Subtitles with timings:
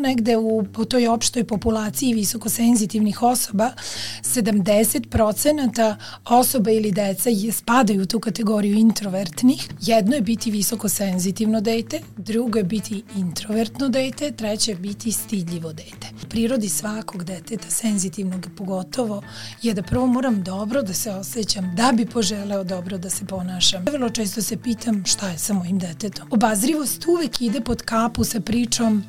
[0.00, 3.70] negde u po toj opštoj populaciji visokosenzitivnih osoba
[4.22, 9.68] 70% osoba ili deca je, spadaju u tu kategoriju introvertnih.
[9.80, 16.06] Jedno je biti visokosenzitivno dete, drugo je biti introvertno dete, treće je biti stidljivo dete.
[16.28, 19.22] Prirodi svakog deteta, senzitivnog pogotovo,
[19.62, 23.84] je da prvo moram dobro da se osjećam, da bi poželeo dobro da se ponašam.
[23.92, 26.28] Vrlo često se pitam šta je sa mojim detetom.
[26.30, 29.04] Obazrivost uvek ide pod kapu sa pričom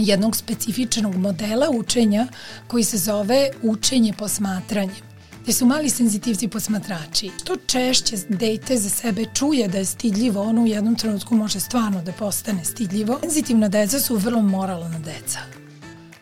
[0.00, 2.26] jednog specifičnog modela učenja
[2.66, 5.10] koji se zove učenje posmatranjem
[5.42, 7.30] gde su mali senzitivci posmatrači.
[7.42, 12.02] Što češće dete za sebe čuje da je stidljivo, ono u jednom trenutku može stvarno
[12.02, 13.18] da postane stidljivo.
[13.20, 15.38] Senzitivna deca su vrlo moralna deca.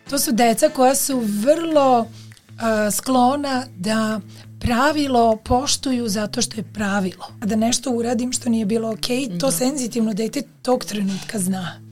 [0.09, 4.19] To su deca koja su vrlo uh, sklona da
[4.59, 7.27] pravilo poštuju zato što je pravilo.
[7.41, 9.51] A da nešto uradim što nije bilo okej, okay, to da.
[9.51, 11.89] senzitivno dete tog trenutka zna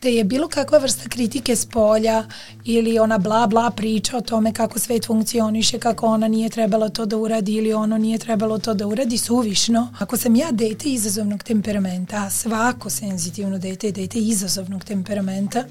[0.00, 2.24] te je bilo kakva vrsta kritike s polja
[2.64, 7.06] ili ona bla bla priča o tome kako svet funkcioniše, kako ona nije trebala to
[7.06, 9.94] da uradi ili ono nije trebalo to da uradi suvišno.
[9.98, 15.64] Ako sam ja dete izazovnog temperamenta, a svako senzitivno dete je dete izazovnog temperamenta,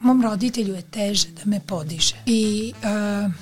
[0.00, 2.14] mom roditelju je teže da me podiže.
[2.26, 3.32] I uh,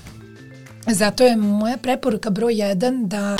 [0.86, 3.36] zato je moja preporuka broj jedan da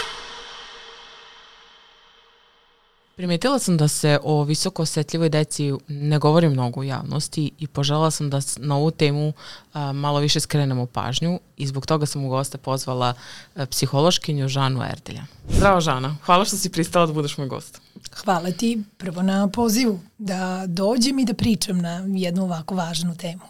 [3.17, 8.11] Primetila sam da se o visoko osetljivoj deci ne govori mnogo u javnosti i požela
[8.11, 9.33] sam da na ovu temu
[9.73, 13.15] a, malo više skrenemo pažnju i zbog toga sam u goste pozvala
[13.55, 15.25] a, psihološkinju Žanu Erdelja.
[15.49, 17.81] Zdravo Žana, hvala što si pristala da budeš moj gost.
[18.15, 23.43] Hvala ti prvo na pozivu da dođem i da pričam na jednu ovako važnu temu.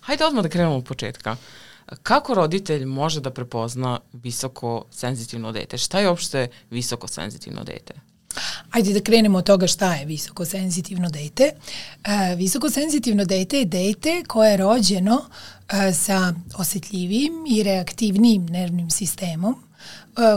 [0.00, 1.36] Hajde odmah da krenemo od početka.
[2.02, 5.78] Kako roditelj može da prepozna visoko senzitivno dete?
[5.78, 7.94] Šta je uopšte visoko senzitivno dete?
[8.70, 11.50] Ajde da krenemo od toga šta je visokosenzitivno dete.
[12.04, 15.24] E, visokosenzitivno dete je dete koje je rođeno
[15.68, 19.71] e, sa osetljivim i reaktivnim nervnim sistemom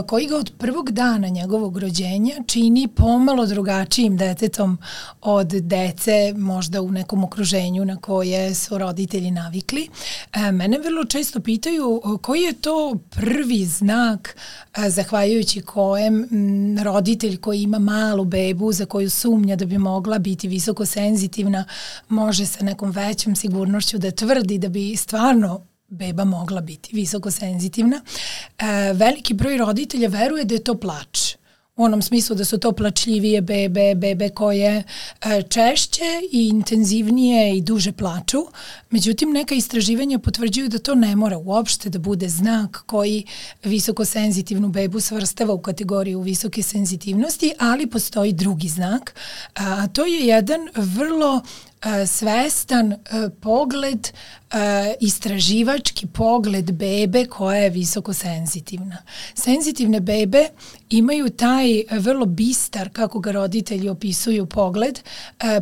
[0.06, 4.78] koji ga od prvog dana njegovog rođenja čini pomalo drugačijim detetom
[5.20, 9.88] od dece možda u nekom okruženju na koje su roditelji navikli.
[10.32, 14.36] E, mene vrlo često pitaju koji je to prvi znak
[14.76, 16.28] e, zahvaljujući kojem
[16.84, 21.64] roditelj koji ima malu bebu za koju sumnja da bi mogla biti visoko senzitivna
[22.08, 28.00] može sa nekom većom sigurnošću da tvrdi da bi stvarno beba mogla biti visoko senzitivna.
[28.58, 31.36] E, veliki broj roditelja veruje da je to plač
[31.76, 34.82] u onom smislu da su to plačljivije bebe, bebe koje
[35.24, 38.38] e, češće i intenzivnije i duže plaču.
[38.90, 43.24] Međutim, neka istraživanja potvrđuju da to ne mora uopšte da bude znak koji
[43.64, 49.14] visokosenzitivnu bebu svrstava u kategoriju visoke senzitivnosti, ali postoji drugi znak,
[49.54, 51.42] a to je jedan vrlo
[52.06, 52.98] svestan e,
[53.40, 58.96] pogled, e, istraživački pogled bebe koja je visoko senzitivna.
[59.34, 60.48] Senzitivne bebe
[60.90, 65.00] imaju taj vrlo bistar, kako ga roditelji opisuju, pogled.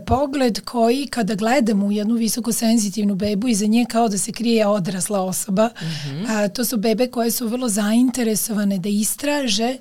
[0.06, 4.66] Pogled koji kada gledamo u jednu visoko senzitivnu bebu, iza nje kao da se krije
[4.66, 5.66] odrasla osoba.
[5.66, 6.52] Mm -hmm.
[6.52, 9.76] To su bebe koje su vrlo zainteresovane da istraže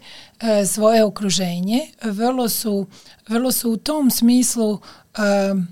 [0.68, 1.88] svoje okruženje.
[2.04, 2.86] Vrlo su,
[3.28, 5.68] vrlo su u tom smislu um,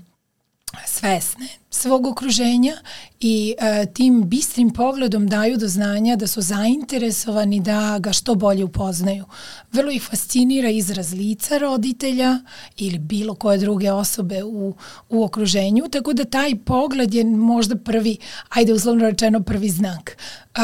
[0.86, 2.76] svesne svog okruženja
[3.20, 8.64] i e, tim bistrim pogledom daju do znanja da su zainteresovani da ga što bolje
[8.64, 9.24] upoznaju.
[9.72, 12.38] Vrlo ih fascinira izraz lica roditelja
[12.76, 14.74] ili bilo koje druge osobe u,
[15.08, 18.16] u okruženju, tako da taj pogled je možda prvi,
[18.48, 20.16] ajde uslovno rečeno prvi znak.
[20.54, 20.60] E,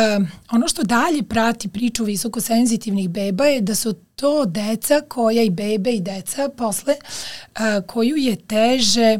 [0.52, 5.90] ono što dalje prati priču visokosenzitivnih beba je da su to deca koja i bebe
[5.90, 9.18] i deca posle e, koju je teže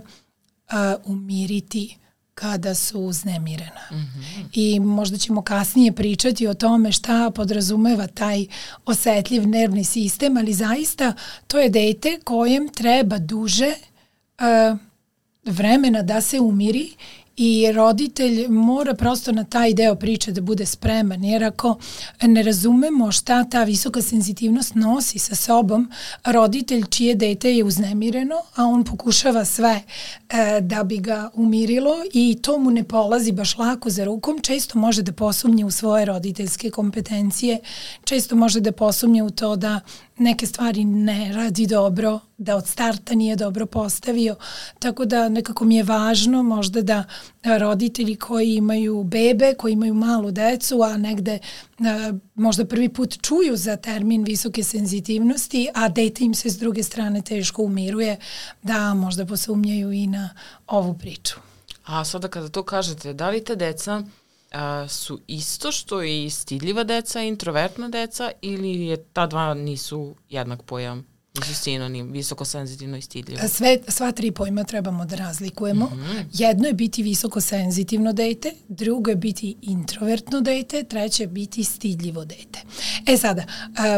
[1.04, 1.96] umiriti
[2.34, 3.80] kada su uznemirena.
[3.90, 4.44] Mm -hmm.
[4.52, 8.46] I možda ćemo kasnije pričati o tome šta podrazumeva taj
[8.86, 11.12] osetljiv nervni sistem, ali zaista
[11.46, 13.74] to je dete kojem treba duže
[14.38, 14.78] uh,
[15.44, 16.92] vremena da se umiri
[17.38, 21.78] i roditelj mora prosto na taj deo priče da bude spreman, jer ako
[22.22, 25.90] ne razumemo šta ta visoka senzitivnost nosi sa sobom,
[26.24, 29.80] roditelj čije dete je uznemireno, a on pokušava sve
[30.28, 34.78] e, da bi ga umirilo i to mu ne polazi baš lako za rukom, često
[34.78, 37.58] može da posumnje u svoje roditeljske kompetencije,
[38.04, 39.80] često može da posumnje u to da
[40.18, 44.36] neke stvari ne radi dobro, da od starta nije dobro postavio,
[44.78, 47.04] tako da nekako mi je važno možda da
[47.44, 51.38] roditelji koji imaju bebe, koji imaju malu decu, a negde
[51.78, 56.82] a, možda prvi put čuju za termin visoke senzitivnosti, a dete im se s druge
[56.82, 58.16] strane teško umiruje,
[58.62, 60.30] da možda posumnjaju i na
[60.66, 61.34] ovu priču.
[61.84, 64.02] A sada kada to kažete, da li te deca
[64.52, 70.62] a, su isto što i stidljiva deca, introvertna deca ili je ta dva nisu jednak
[70.62, 71.06] pojam?
[71.34, 73.48] Nisu sinonim, visoko senzitivno i stidljivo.
[73.48, 75.86] Sve, sva tri pojma trebamo da razlikujemo.
[75.86, 76.24] Mm -hmm.
[76.32, 82.24] Jedno je biti visoko senzitivno dete, drugo je biti introvertno dete, treće je biti stidljivo
[82.24, 82.60] dete.
[83.06, 83.44] E sada,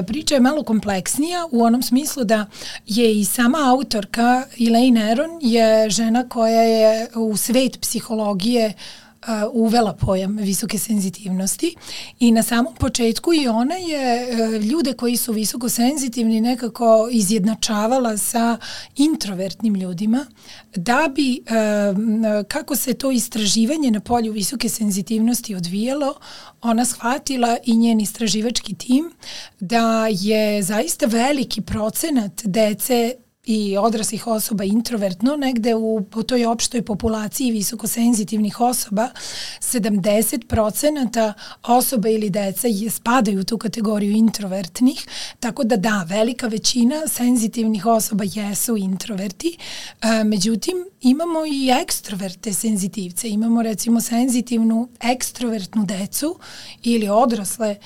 [0.07, 2.47] priča je malo kompleksnija u onom smislu da
[2.87, 9.00] je i sama autorka Elaine Aron je žena koja je u svet psihologije uh,
[9.53, 11.75] uvela pojam visoke senzitivnosti.
[12.21, 18.17] I na samom početku i ona je uh, ljude koji su visoko senzitivni nekako izjednačavala
[18.17, 18.59] sa
[18.97, 20.27] introvertnim ljudima
[20.77, 26.15] da bi uh, kako se to istraživanje na polju visoke senzitivnosti odvijalo
[26.63, 29.13] ona shvatila i njen istraživački tim
[29.61, 33.15] da je zaista veliki procenat dece
[33.47, 39.09] i odraslih osoba introvertno, negde u, u toj opštoj populaciji visokosenzitivnih osoba
[39.61, 41.33] 70%
[41.63, 45.07] osoba ili deca je, spadaju u tu kategoriju introvertnih,
[45.41, 49.57] tako da da, velika većina senzitivnih osoba jesu introverti,
[50.03, 56.39] e, međutim imamo i ekstroverte senzitivce, imamo recimo senzitivnu ekstrovertnu decu
[56.83, 57.77] ili odrasle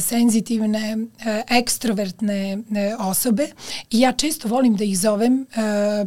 [0.00, 3.46] senzitivne e, ekstrovertne e, osobe
[3.90, 5.46] i ja često volim da ih zovem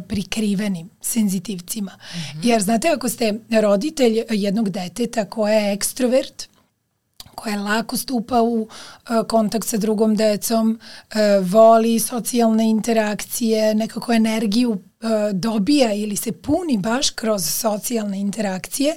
[0.08, 1.92] prikrivenim senzitivcima.
[1.92, 2.46] Mm -hmm.
[2.46, 6.48] Jer znate, ako ste roditelj jednog deteta koja je ekstrovert,
[7.36, 8.68] koja lako stupa u uh,
[9.28, 14.78] kontakt sa drugom decom, uh, voli socijalne interakcije, nekako energiju
[15.32, 18.96] dobija ili se puni baš kroz socijalne interakcije,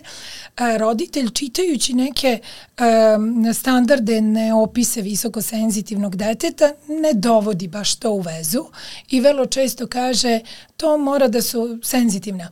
[0.78, 2.40] roditelj čitajući neke
[2.80, 8.66] um, standardene opise visokosenzitivnog deteta ne dovodi baš to u vezu
[9.10, 10.40] i vrlo često kaže
[10.78, 12.50] to mora da su senzitivna.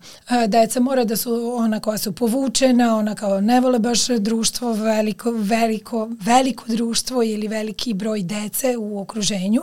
[0.47, 5.31] Deca mora da su ona koja su povučena, ona kao ne vole baš društvo, veliko,
[5.31, 9.61] veliko, veliko društvo ili veliki broj dece u okruženju.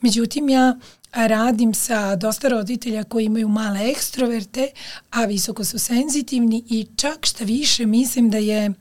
[0.00, 0.76] Međutim, ja
[1.16, 4.68] radim sa dosta roditelja koji imaju male ekstroverte,
[5.10, 8.72] a visoko su senzitivni i čak šta više mislim da je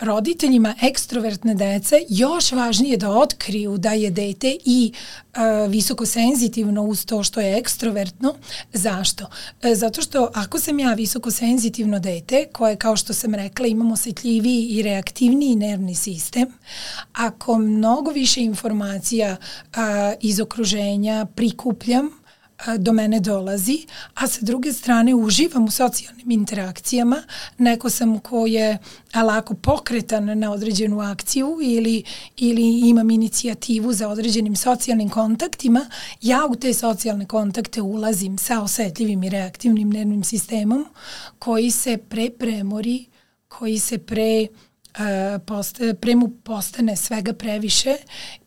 [0.00, 7.06] roditeljima ekstrovertne dece još važnije da otkriju da je dete i uh, visoko senzitivno uz
[7.06, 8.34] to što je ekstrovertno.
[8.72, 9.24] Zašto?
[9.24, 13.92] Uh, zato što ako sam ja visoko senzitivno dete, koje kao što sam rekla imamo
[13.92, 16.46] osjetljiviji i reaktivniji nervni sistem,
[17.12, 19.36] ako mnogo više informacija
[20.20, 22.19] iz okruženja prikupljam,
[22.78, 27.22] do mene dolazi, a sa druge strane uživam u socijalnim interakcijama.
[27.58, 28.78] Neko sam ko je
[29.14, 32.04] lako pokretan na određenu akciju ili,
[32.36, 35.86] ili imam inicijativu za određenim socijalnim kontaktima,
[36.22, 40.86] ja u te socijalne kontakte ulazim sa osetljivim i reaktivnim nervnim sistemom
[41.38, 43.06] koji se pre premori,
[43.48, 44.46] koji se pre
[45.46, 47.96] posta, pre mu postane svega previše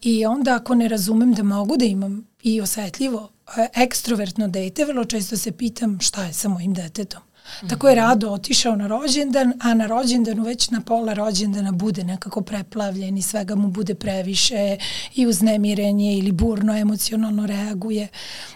[0.01, 3.32] i onda ako ne razumem da mogu da imam i osetljivo
[3.75, 7.21] ekstrovertno dete, vrlo često se pitam šta je sa mojim detetom.
[7.69, 12.41] Tako je Rado otišao na rođendan, a na rođendanu već na pola rođendana bude nekako
[12.41, 14.77] preplavljen i svega mu bude previše
[15.15, 18.07] i uznemirenje ili burno emocionalno reaguje.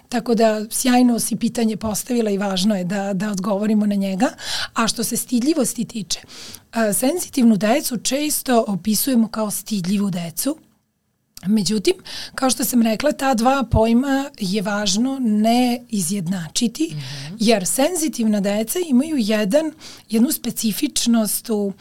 [0.09, 4.29] Tako da sjajno si pitanje postavila i važno je da, da odgovorimo na njega.
[4.73, 6.19] A što se stidljivosti tiče,
[6.93, 10.57] senzitivnu decu često opisujemo kao stidljivu decu,
[11.45, 11.93] Međutim,
[12.35, 17.35] kao što sam rekla, ta dva pojma je važno ne izjednačiti, mm -hmm.
[17.39, 19.71] jer senzitivna deca imaju jedan,
[20.09, 21.73] jednu specifičnost u, uh,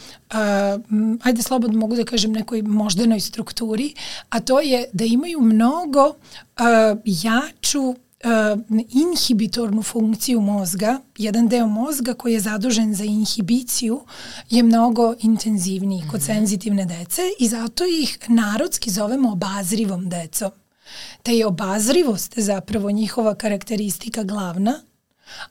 [1.22, 3.94] ajde slobodno mogu da kažem, nekoj moždanoj strukturi,
[4.28, 6.14] a to je da imaju mnogo uh,
[7.04, 7.94] jaču
[8.88, 14.04] inhibitornu funkciju mozga, jedan deo mozga koji je zadužen za inhibiciju
[14.50, 16.26] je mnogo intenzivniji kod mm -hmm.
[16.26, 20.50] senzitivne dece i zato ih narodski zovemo obazrivom decom.
[21.22, 24.80] Te je obazrivost zapravo njihova karakteristika glavna,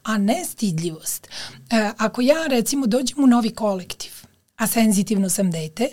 [0.04, 1.28] a ne stidljivost.
[1.70, 4.12] E, ako ja recimo dođem u novi kolektiv,
[4.56, 5.88] a senzitivno sam dete,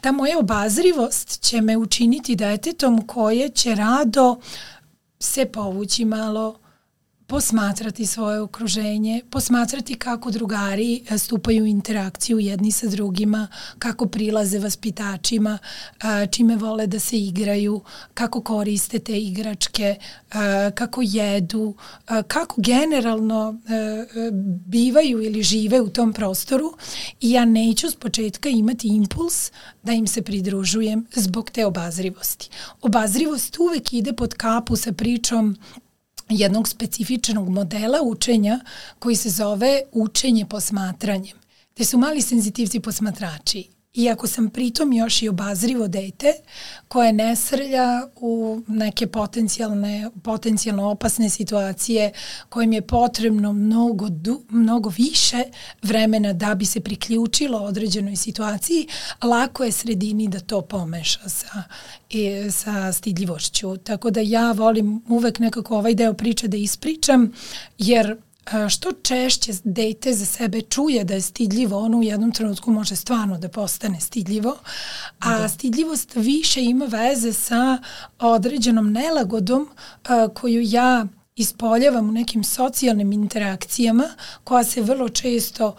[0.00, 4.38] ta moja obazrivost će me učiniti detetom koje će rado uh,
[5.20, 6.58] se povući malo,
[7.28, 14.58] posmatrati svoje okruženje, posmatrati kako drugari e, stupaju u interakciju jedni sa drugima, kako prilaze
[14.58, 17.80] vaspitačima, e, čime vole da se igraju,
[18.14, 20.00] kako koriste te igračke, e,
[20.74, 21.74] kako jedu,
[22.28, 23.60] kako generalno
[24.66, 26.74] bivaju ili žive u tom prostoru
[27.20, 32.50] i ja neću s početka imati impuls da im se pridružujem zbog te obazrivosti.
[32.82, 35.56] Obazrivost uvek ide pod kapu sa pričom
[36.28, 38.60] jednog specifičnog modela učenja
[38.98, 41.36] koji se zove učenje posmatranjem,
[41.74, 46.32] gde su mali senzitivci posmatrači I ako sam pritom još i obazrivo dete
[46.88, 52.12] koje ne srlja u neke potencijalne, potencijalno opasne situacije
[52.48, 55.42] kojim je potrebno mnogo, du, mnogo više
[55.82, 58.86] vremena da bi se priključilo određenoj situaciji,
[59.22, 61.62] lako je sredini da to pomeša sa,
[62.10, 63.76] i, sa stidljivošću.
[63.76, 67.32] Tako da ja volim uvek nekako ovaj deo priče da ispričam,
[67.78, 68.16] jer
[68.68, 73.38] što češće dete za sebe čuje da je stidljivo, ono u jednom trenutku može stvarno
[73.38, 74.56] da postane stidljivo,
[75.18, 75.48] a da.
[75.48, 77.78] stidljivost više ima veze sa
[78.18, 79.68] određenom nelagodom
[80.34, 84.04] koju ja ispoljavam u nekim socijalnim interakcijama
[84.44, 85.76] koja se vrlo često uh,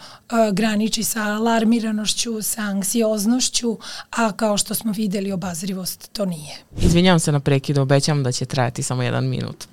[0.52, 3.78] graniči sa alarmiranošću, sa anksioznošću,
[4.10, 6.56] a kao što smo videli obazrivost to nije.
[6.82, 9.66] Izvinjavam se na prekidu, obećam da će trajati samo jedan minut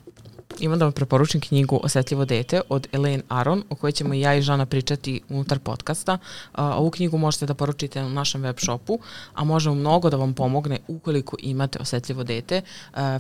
[0.60, 4.36] imam da vam preporučim knjigu Osetljivo dete od Elaine Aron, o kojoj ćemo i ja
[4.36, 6.18] i Žana pričati unutar podcasta.
[6.54, 9.00] Ovu knjigu možete da poručite na našem web shopu,
[9.34, 12.62] a može mnogo da vam pomogne ukoliko imate osetljivo dete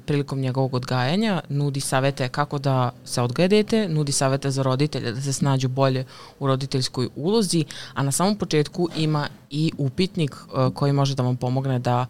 [0.05, 1.41] prilikom njegovog odgajanja.
[1.49, 6.05] Nudi savete kako da se odgaje dete, nudi savete za roditelje da se snađu bolje
[6.39, 10.35] u roditeljskoj ulozi, a na samom početku ima i upitnik
[10.73, 12.05] koji može da vam pomogne da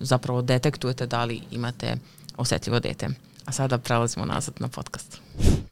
[0.00, 1.96] zapravo detektujete da li imate
[2.36, 3.08] osetljivo dete.
[3.46, 5.20] A sada prelazimo nazad na podcast.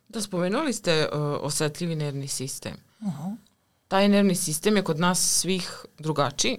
[0.08, 2.76] Da, spomenuli ste uh, osetljivi nervni sistem.
[3.00, 3.36] Uh -huh.
[3.88, 6.58] Taj nervni sistem je kod nas svih drugačiji.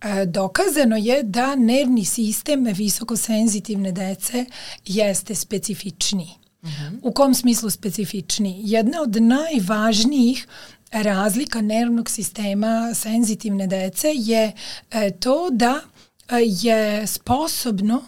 [0.00, 4.44] E, dokazano je da nervni sistem visokosenzitivne dece
[4.84, 6.30] jeste specifičniji.
[6.62, 6.82] Uh mhm.
[6.82, 6.98] -huh.
[7.02, 8.60] U kom smislu specifičniji?
[8.64, 10.46] Jedna od najvažnijih
[10.92, 14.52] razlika nervnog sistema senzitivne dece je
[14.90, 15.80] e, to da
[16.28, 18.04] e, je sposobno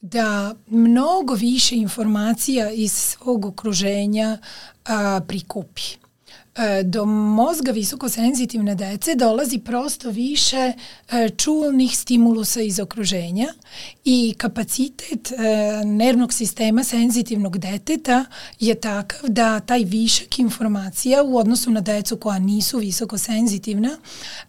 [0.00, 4.38] da mnogo više informacija iz svog okruženja
[4.84, 5.82] a, prikupi.
[6.56, 10.72] E, do mozga visokosenzitivne dece dolazi prosto više
[11.12, 13.46] e, čulnih stimulusa iz okruženja
[14.04, 15.36] i kapacitet e,
[15.84, 18.24] nervnog sistema senzitivnog deteta
[18.60, 23.96] je takav da taj višak informacija u odnosu na decu koja nisu visokosenzitivna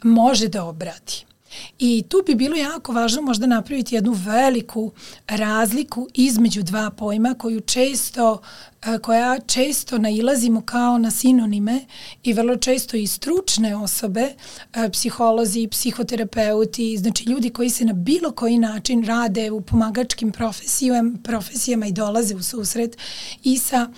[0.03, 1.30] može da obradi.
[1.79, 4.91] I tu bi bilo jako važno možda napraviti jednu veliku
[5.27, 8.41] razliku između dva pojma koju često
[8.81, 11.85] e, koja često nailazimo kao na sinonime
[12.23, 14.33] i vrlo često i stručne osobe,
[14.73, 21.17] e, psiholozi, psihoterapeuti, znači ljudi koji se na bilo koji način rade u pomagačkim profesijama,
[21.23, 22.97] profesijama i dolaze u susret
[23.43, 23.89] i sa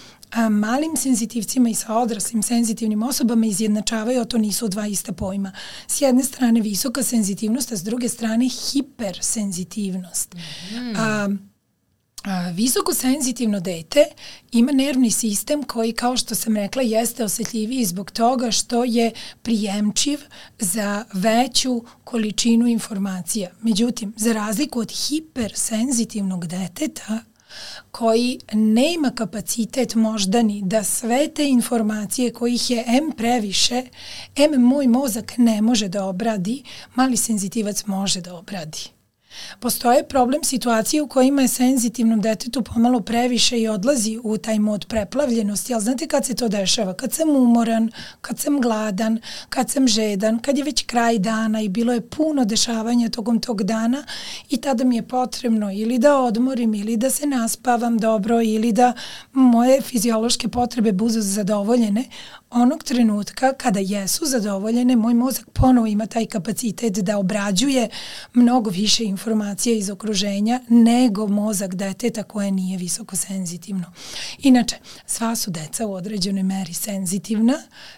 [0.49, 5.51] malim senzitivcima i sa odraslim senzitivnim osobama izjednačavaju, a to nisu dva ista pojma.
[5.87, 10.35] S jedne strane visoka senzitivnost, a s druge strane hipersenzitivnost.
[10.35, 10.95] Mm.
[10.97, 11.29] A,
[12.23, 14.05] a, visoko senzitivno dete
[14.51, 19.11] ima nervni sistem koji, kao što sam rekla, jeste osetljiviji zbog toga što je
[19.41, 20.19] prijemčiv
[20.59, 23.49] za veću količinu informacija.
[23.61, 27.19] Međutim, za razliku od hipersenzitivnog deteta,
[27.91, 33.83] koji nema kapacitet moždani da sve te informacije kojih je M previše,
[34.36, 36.63] M moj mozak ne može da obradi,
[36.95, 38.92] mali senzitivac može da obradi.
[39.59, 44.85] Postoje problem situacije u kojima je senzitivnom detetu pomalo previše i odlazi u taj mod
[44.85, 46.93] preplavljenosti, ali znate kad se to dešava?
[46.93, 51.69] Kad sam umoran, kad sam gladan, kad sam žedan, kad je već kraj dana i
[51.69, 54.03] bilo je puno dešavanja tokom tog dana
[54.49, 58.93] i tada mi je potrebno ili da odmorim ili da se naspavam dobro ili da
[59.33, 62.05] moje fiziološke potrebe budu zadovoljene,
[62.53, 67.89] onog trenutka kada jesu zadovoljene, moj mozak ponovo ima taj kapacitet da obrađuje
[68.33, 73.93] mnogo više informacija iz okruženja nego mozak deteta koje nije visoko senzitivno.
[74.38, 77.53] Inače, sva su deca u određenoj meri senzitivna,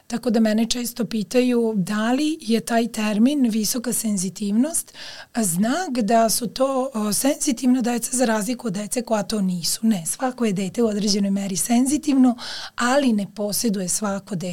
[0.08, 4.94] tako da mene često pitaju da li je taj termin visoka senzitivnost
[5.38, 9.80] znak da su to senzitivna deca za razliku od dece koja to nisu.
[9.84, 12.38] Ne, svako je dete u određenoj meri senzitivno,
[12.76, 14.45] ali ne posjeduje svako dete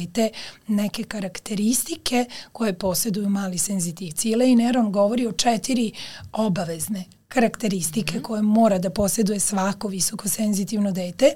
[0.67, 4.31] neke karakteristike koje posjeduju mali senzitivci.
[4.31, 5.91] Elaine Aron govori o četiri
[6.31, 8.21] obavezne karakteristike -hmm.
[8.21, 11.33] koje mora da posjeduje svako visoko senzitivno dete.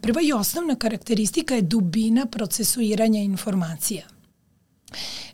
[0.00, 4.15] Prva i osnovna karakteristika je dubina procesuiranja informacija.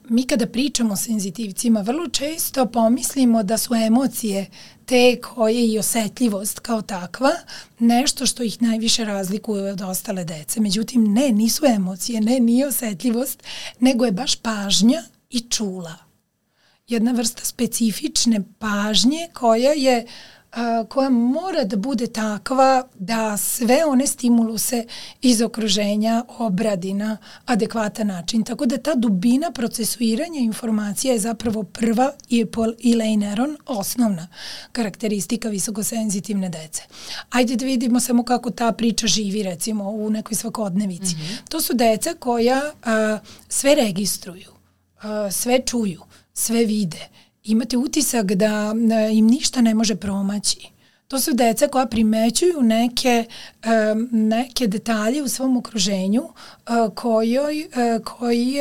[0.08, 4.46] Mi kada pričamo o senzitivcima, vrlo često pomislimo da su emocije
[4.86, 7.30] te koje i osetljivost kao takva
[7.78, 10.60] nešto što ih najviše razlikuje od ostale dece.
[10.60, 13.42] Međutim, ne, nisu emocije, ne, nije osetljivost,
[13.80, 15.94] nego je baš pažnja i čula.
[16.88, 20.06] Jedna vrsta specifične pažnje koja je
[20.88, 24.86] koja mora da bude takva da sve one stimuluse
[25.22, 27.16] iz okruženja obradi na
[27.46, 28.44] adekvatan način.
[28.44, 32.46] Tako da ta dubina procesuiranja informacija je zapravo prva i,
[32.78, 34.28] i Leineron osnovna
[34.72, 36.82] karakteristika visokosenzitivne dece.
[37.30, 41.16] Ajde da vidimo samo kako ta priča živi recimo u nekoj svakodnevici.
[41.16, 41.48] Mm -hmm.
[41.48, 43.18] To su deca koja a,
[43.48, 44.52] sve registruju,
[45.02, 46.02] a, sve čuju,
[46.34, 47.08] sve vide.
[47.44, 48.74] Imate utisak da
[49.12, 50.71] im ništa ne može promaći.
[51.12, 53.24] To su deca koja primećuju neke,
[54.10, 56.22] neke detalje u svom okruženju
[56.94, 57.68] kojoj,
[58.04, 58.56] koji,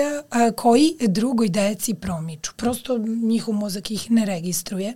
[0.55, 2.51] koji drugoj deci promiču.
[2.57, 4.93] Prosto njihov mozak ih ne registruje.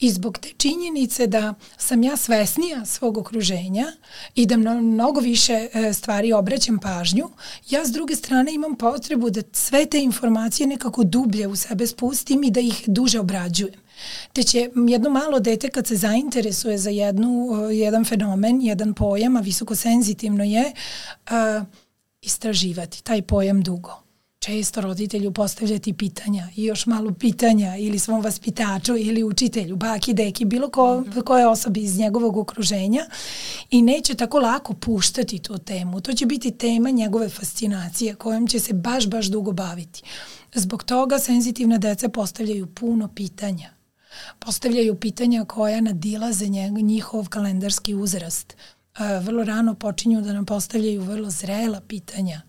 [0.00, 3.86] I zbog te činjenice da sam ja svesnija svog okruženja
[4.34, 7.30] i da mnogo više stvari obraćam pažnju,
[7.70, 12.44] ja s druge strane imam potrebu da sve te informacije nekako dublje u sebe spustim
[12.44, 13.83] i da ih duže obrađujem.
[14.32, 19.40] Te će jedno malo dete kad se zainteresuje za jednu, jedan fenomen, jedan pojam, a
[19.40, 20.72] visoko senzitivno je,
[21.26, 21.64] a,
[22.22, 24.04] istraživati taj pojam dugo
[24.44, 30.44] često roditelju postavljati pitanja i još malo pitanja ili svom vaspitaču ili učitelju, baki, deki,
[30.44, 31.20] bilo ko, mhm.
[31.20, 33.06] koje osobi iz njegovog okruženja
[33.70, 36.00] i neće tako lako puštati tu temu.
[36.00, 40.02] To će biti tema njegove fascinacije kojom će se baš, baš dugo baviti.
[40.54, 43.70] Zbog toga senzitivna deca postavljaju puno pitanja
[44.38, 46.46] postavljaju pitanja koja nadilaze
[46.80, 48.56] njihov kalendarski uzrast.
[48.98, 52.40] Vrlo rano počinju da nam postavljaju vrlo zrela pitanja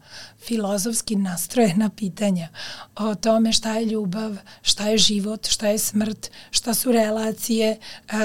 [0.48, 2.48] filozofski nastrojena pitanja
[2.96, 7.78] o tome šta je ljubav, šta je život, šta je smrt, šta su relacije,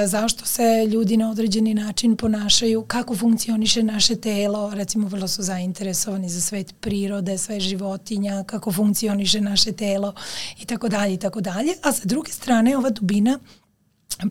[0.07, 6.29] zašto se ljudi na određeni način ponašaju, kako funkcioniše naše telo, recimo vrlo su zainteresovani
[6.29, 10.15] za svet prirode, sve životinja, kako funkcioniše naše telo
[10.59, 13.39] i tako dalje i tako dalje, a sa druge strane ova dubina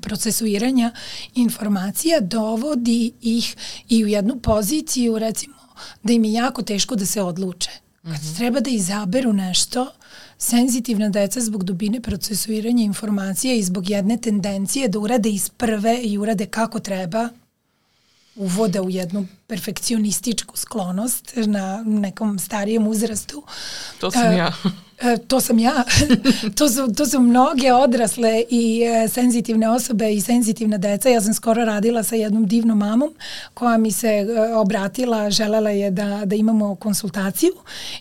[0.01, 0.91] procesuiranja
[1.35, 3.55] informacija dovodi ih
[3.89, 5.55] i u jednu poziciju recimo
[6.03, 7.71] da im je jako teško da se odluče.
[8.03, 8.37] Kad mm -hmm.
[8.37, 9.91] treba da izaberu nešto,
[10.37, 16.17] senzitivna deca zbog dubine procesuiranja informacija i zbog jedne tendencije da urade iz prve i
[16.17, 17.29] urade kako treba,
[18.35, 23.43] uvode u jednu perfekcionističku sklonost na nekom starijem uzrastu.
[23.99, 24.53] To sam ja.
[25.01, 25.83] E, to sam ja.
[26.57, 31.09] to, su, to su mnoge odrasle i e, senzitivne osobe i senzitivna deca.
[31.09, 33.13] Ja sam skoro radila sa jednom divnom mamom
[33.53, 37.51] koja mi se e, obratila, želela je da, da imamo konsultaciju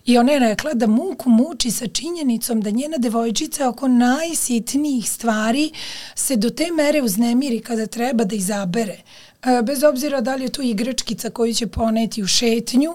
[0.05, 5.73] i ona je rekla da muku muči sa činjenicom da njena devojčica oko najsitnijih stvari
[6.15, 8.99] se do te mere uznemiri kada treba da izabere
[9.62, 12.90] bez obzira da li je to igračkica koju će poneti u šetnju,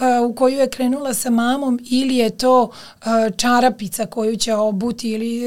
[0.00, 5.10] e, u koju je krenula sa mamom ili je to e, čarapica koju će obuti
[5.10, 5.42] ili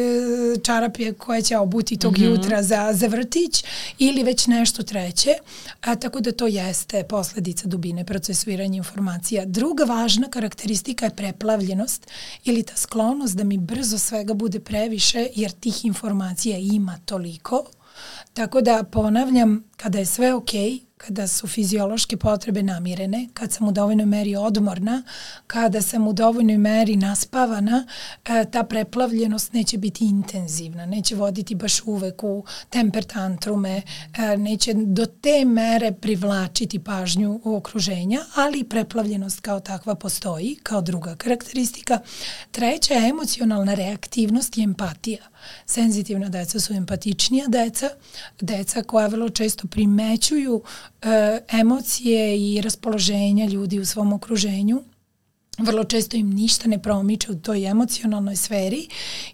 [0.63, 2.25] čarapje koje će obuti tog mm -hmm.
[2.25, 3.63] jutra za, za vrtić
[3.99, 5.33] ili već nešto treće.
[5.81, 9.45] A, tako da to jeste posledica dubine procesuiranja informacija.
[9.45, 12.07] Druga važna karakteristika je preplavljenost
[12.43, 17.65] ili ta sklonost da mi brzo svega bude previše jer tih informacija ima toliko
[18.33, 23.71] Tako da ponavljam, kada je sve okay, kada su fiziološke potrebe namirene, kad sam u
[23.71, 25.03] dovoljnoj meri odmorna,
[25.47, 27.87] kada sam u dovoljnoj meri naspavana,
[28.25, 33.81] e, ta preplavljenost neće biti intenzivna, neće voditi baš uvek u temper tantrume,
[34.17, 40.81] e, neće do te mere privlačiti pažnju u okruženja, ali preplavljenost kao takva postoji, kao
[40.81, 41.99] druga karakteristika.
[42.51, 45.27] Treća je emocionalna reaktivnost i empatija.
[45.65, 47.89] Senzitivna deca su empatičnija deca,
[48.41, 50.61] deca koja vrlo često primećuju
[51.01, 54.83] e, emocije i raspoloženja ljudi u svom okruženju
[55.57, 58.87] vrlo često im ništa ne promiče u toj emocionalnoj sferi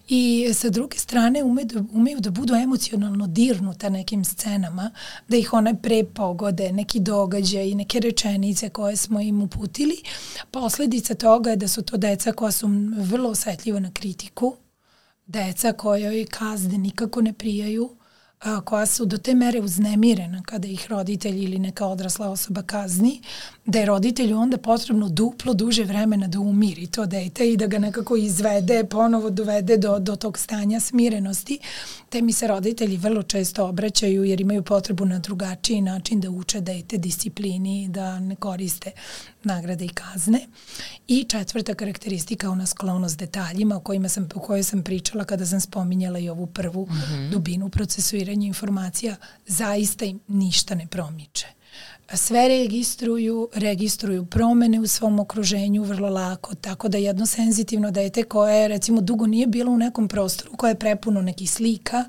[0.08, 4.90] i sa druge strane ume da, umeju da budu emocionalno dirnuta nekim scenama,
[5.28, 9.96] da ih one pre pogode, neki događaj neke rečenice koje smo im uputili.
[10.50, 14.56] Posledica toga je da su to deca koja su vrlo osetljiva na kritiku,
[15.26, 17.96] deca kojoj kazne nikako ne prijaju,
[18.44, 23.20] a, koja su do te mere uznemirena kada ih roditelj ili neka odrasla osoba kazni,
[23.66, 27.78] da je roditelju onda potrebno duplo duže vremena da umiri to dete i da ga
[27.78, 31.58] nekako izvede, ponovo dovede do, do tog stanja smirenosti,
[32.08, 36.60] te mi se roditelji vrlo često obraćaju jer imaju potrebu na drugačiji način da uče
[36.60, 38.90] dete disciplini, da ne koriste
[39.42, 40.40] nagrade i kazne.
[41.08, 45.60] I četvrta karakteristika, ona sklonost detaljima o, kojima sam, o kojoj sam pričala kada sam
[45.60, 47.30] spominjala i ovu prvu mm -hmm.
[47.30, 49.16] dubinu procesuiranja informacija,
[49.46, 51.46] zaista im ništa ne promiče.
[52.14, 58.68] Sve registruju, registruju promene u svom okruženju vrlo lako, tako da jedno senzitivno dete koje
[58.68, 62.04] recimo dugo nije bilo u nekom prostoru koje je prepuno nekih slika,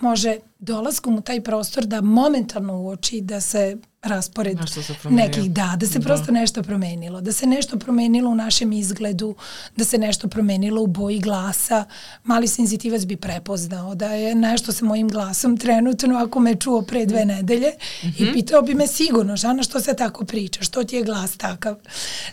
[0.00, 5.86] može dolaskom u taj prostor da momentalno uoči da se raspored se nekih, da, da
[5.86, 6.04] se da.
[6.04, 9.34] prosto nešto promenilo, da se nešto promenilo u našem izgledu,
[9.76, 11.84] da se nešto promenilo u boji glasa.
[12.24, 17.06] Mali senzitivac bi prepoznao da je nešto sa mojim glasom trenutno ako me čuo pre
[17.06, 18.20] dve nedelje mm -hmm.
[18.20, 18.32] i mhm.
[18.32, 21.76] pitao bi me sigurno, Žana, što se tako priča, što ti je glas takav.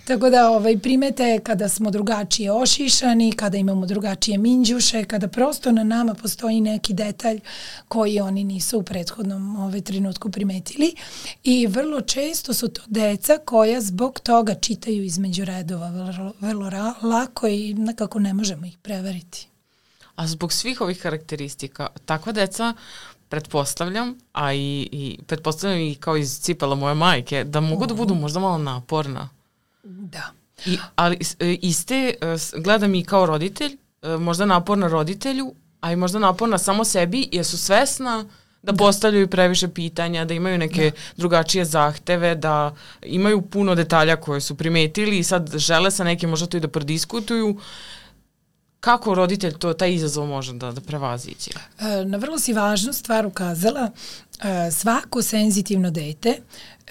[0.05, 5.83] Tako da ovaj, primete kada smo drugačije ošišani, kada imamo drugačije minđuše, kada prosto na
[5.83, 7.39] nama postoji neki detalj
[7.87, 10.95] koji oni nisu u prethodnom ovaj, trenutku primetili
[11.43, 16.69] i vrlo često su to deca koja zbog toga čitaju između redova vrlo, vrlo
[17.01, 19.47] lako i nekako ne možemo ih prevariti.
[20.15, 22.73] A zbog svih ovih karakteristika, takva deca
[23.29, 28.15] pretpostavljam, a i, i pretpostavljam i kao iz cipela moje majke, da mogu da budu
[28.15, 29.29] možda malo naporna.
[29.83, 30.31] Da.
[30.65, 35.53] I, ali e, iste, e, gledam i kao roditelj, e, možda naporna roditelju,
[35.87, 38.25] a i možda naporna samo sebi, jer su svesna
[38.61, 40.97] da, da postavljaju previše pitanja, da imaju neke da.
[41.17, 46.47] drugačije zahteve, da imaju puno detalja koje su primetili i sad žele sa nekim možda
[46.47, 47.57] to i da prodiskutuju.
[48.79, 51.51] Kako roditelj to, taj izazov može da, da prevazići?
[51.79, 53.91] E, na vrlo si važnu stvar ukazala.
[54.43, 56.41] E, svako senzitivno dete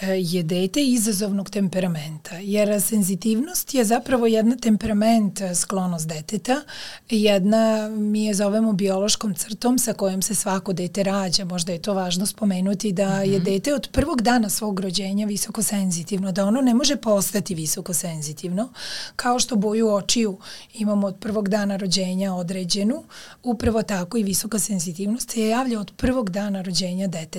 [0.00, 6.62] E, je dete izazovnog temperamenta, jer senzitivnost je zapravo jedna temperament e, sklonost deteta,
[7.10, 11.94] jedna mi je zovemo biološkom crtom sa kojom se svako dete rađa, možda je to
[11.94, 13.32] važno spomenuti da mm -hmm.
[13.32, 17.94] je dete od prvog dana svog rođenja visoko senzitivno, da ono ne može postati visoko
[17.94, 18.72] senzitivno,
[19.16, 20.38] kao što boju očiju
[20.74, 23.04] imamo od prvog dana rođenja određenu,
[23.42, 27.35] upravo tako i visoka senzitivnost se javlja od prvog dana rođenja deteta.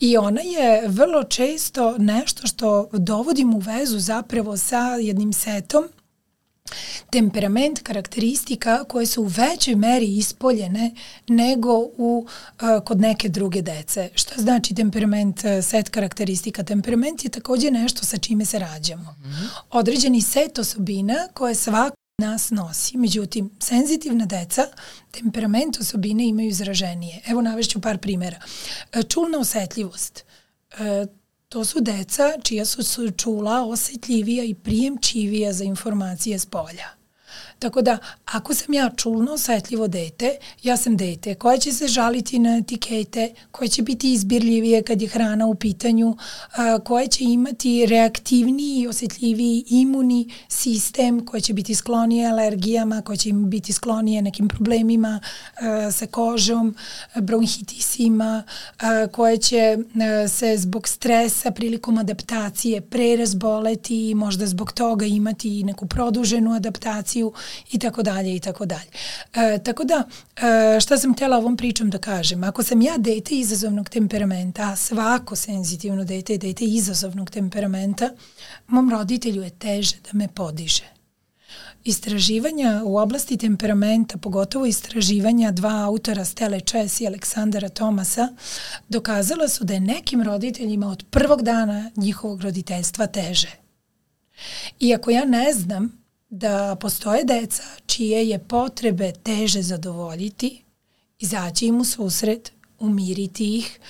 [0.00, 5.88] I ona je vrlo često nešto što dovodim u vezu zapravo sa jednim setom
[7.10, 10.94] temperament, karakteristika koje su u većoj meri ispoljene
[11.28, 14.10] nego u, uh, kod neke druge dece.
[14.14, 16.62] Šta znači temperament, uh, set karakteristika?
[16.62, 19.14] Temperament je takođe nešto sa čime se rađamo.
[19.22, 19.48] -hmm.
[19.70, 22.96] Određeni set osobina koje svako nas nosi.
[22.96, 24.62] Međutim, senzitivna deca
[25.10, 27.22] temperament osobine imaju izraženije.
[27.26, 28.40] Evo navešću par primjera.
[28.96, 30.24] Uh, čulna osetljivost.
[31.48, 36.97] To su deca čija su, su čula osjetljivija i prijemčivija za informacije s polja.
[37.58, 42.38] Tako da, ako sam ja čulno osetljivo dete, ja sam dete koje će se žaliti
[42.38, 46.16] na etikete, koje će biti izbirljivije kad je hrana u pitanju,
[46.56, 53.16] a, koje će imati reaktivniji i osjetljiviji imuni sistem, koje će biti sklonije alergijama, koje
[53.16, 55.20] će biti sklonije nekim problemima
[55.92, 56.76] sa kožom,
[57.16, 58.42] bronhitisima,
[58.78, 59.78] a, koje će
[60.28, 67.32] se zbog stresa prilikom adaptacije prerazboleti i možda zbog toga imati neku produženu adaptaciju
[67.72, 68.90] i tako dalje i tako dalje.
[69.34, 70.04] E, tako da,
[70.36, 72.44] e, šta sam htjela ovom pričom da kažem?
[72.44, 78.10] Ako sam ja dete izazovnog temperamenta, svako senzitivno dete je dete izazovnog temperamenta,
[78.66, 80.84] mom roditelju je teže da me podiže.
[81.84, 88.28] Istraživanja u oblasti temperamenta, pogotovo istraživanja dva autora Stele Čes i Aleksandara Tomasa,
[88.88, 93.50] dokazala su da je nekim roditeljima od prvog dana njihovog roditeljstva teže.
[94.80, 95.97] Iako ja ne znam
[96.30, 100.64] da postoje deca čije je potrebe teže zadovoljiti,
[101.18, 103.80] izaći im u susret, umiriti ih,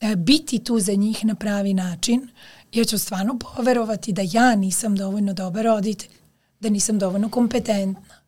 [0.00, 2.28] e, biti tu za njih na pravi način,
[2.72, 6.10] ja ću stvarno poverovati da ja nisam dovoljno dobar roditelj,
[6.60, 8.19] da nisam dovoljno kompetentna,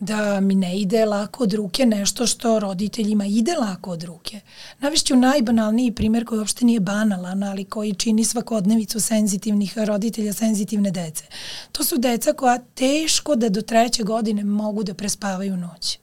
[0.00, 4.40] da mi ne ide lako od ruke nešto što roditeljima ide lako od ruke.
[4.78, 11.24] Navišću najbanalniji primjer koji uopšte nije banalan, ali koji čini svakodnevicu senzitivnih roditelja, senzitivne dece.
[11.72, 15.98] To su deca koja teško da do treće godine mogu da prespavaju noć.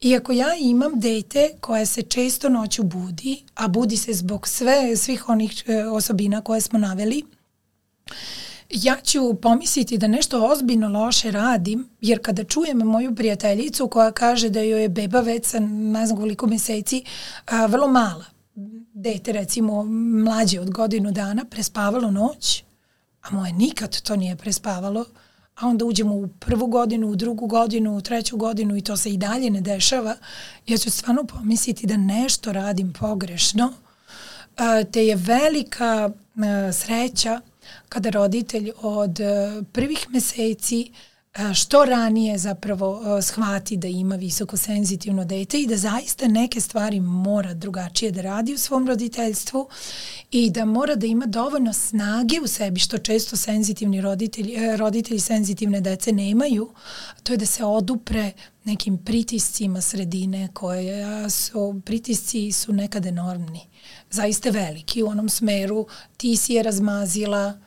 [0.00, 5.28] Iako ja imam dete koje se često noću budi, a budi se zbog sve, svih
[5.28, 7.22] onih e, osobina koje smo naveli,
[8.70, 14.50] ja ću pomisliti da nešto ozbiljno loše radim, jer kada čujem moju prijateljicu koja kaže
[14.50, 17.04] da joj je beba već sa ne znam koliko meseci
[17.46, 18.24] a, vrlo mala,
[18.94, 19.82] dete recimo
[20.24, 22.64] mlađe od godinu dana, prespavalo noć,
[23.22, 25.04] a moje nikad to nije prespavalo,
[25.56, 29.10] a onda uđemo u prvu godinu, u drugu godinu, u treću godinu i to se
[29.10, 30.16] i dalje ne dešava,
[30.66, 33.72] ja ću stvarno pomisliti da nešto radim pogrešno,
[34.92, 36.10] te je velika
[36.72, 37.40] sreća
[37.88, 40.90] kada roditelj od e, prvih meseci
[41.54, 47.54] što ranije zapravo shvati da ima visoko senzitivno dete i da zaista neke stvari mora
[47.54, 49.68] drugačije da radi u svom roditeljstvu
[50.30, 55.20] i da mora da ima dovoljno snage u sebi što često senzitivni roditelji, e, roditelji
[55.20, 56.70] senzitivne dece nemaju,
[57.22, 58.32] to je da se odupre
[58.64, 63.60] nekim pritiscima sredine koje su, pritisci su nekad enormni,
[64.14, 67.58] zaista veliki u onom smeru ti si je razmazila,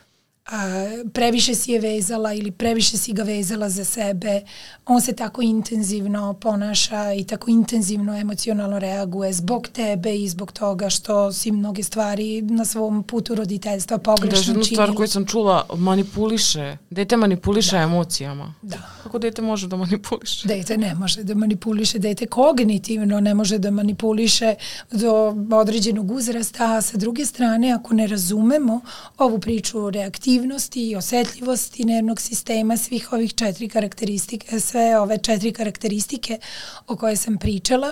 [1.14, 4.42] previše si je vezala ili previše si ga vezala za sebe,
[4.86, 10.90] on se tako intenzivno ponaša i tako intenzivno emocionalno reaguje zbog tebe i zbog toga
[10.90, 14.54] što si mnoge stvari na svom putu roditeljstva pogrešno činila.
[14.54, 17.82] Da, jednu stvar koju sam čula, manipuliše, dete manipuliše da.
[17.82, 18.54] emocijama.
[18.62, 18.78] Da.
[19.04, 20.48] Kako dete može da manipuliše?
[20.48, 24.56] Dete ne može da manipuliše, dete kognitivno ne može da manipuliše
[24.92, 28.82] do određenog uzrasta, a sa druge strane ako ne razumemo
[29.18, 30.37] ovu priču reaktivnosti
[30.76, 36.40] i osetljivosti nervnog sistema, svih ovih četiri karakteristike, sve ove četiri karakteristike
[36.88, 37.92] o koje sam pričala,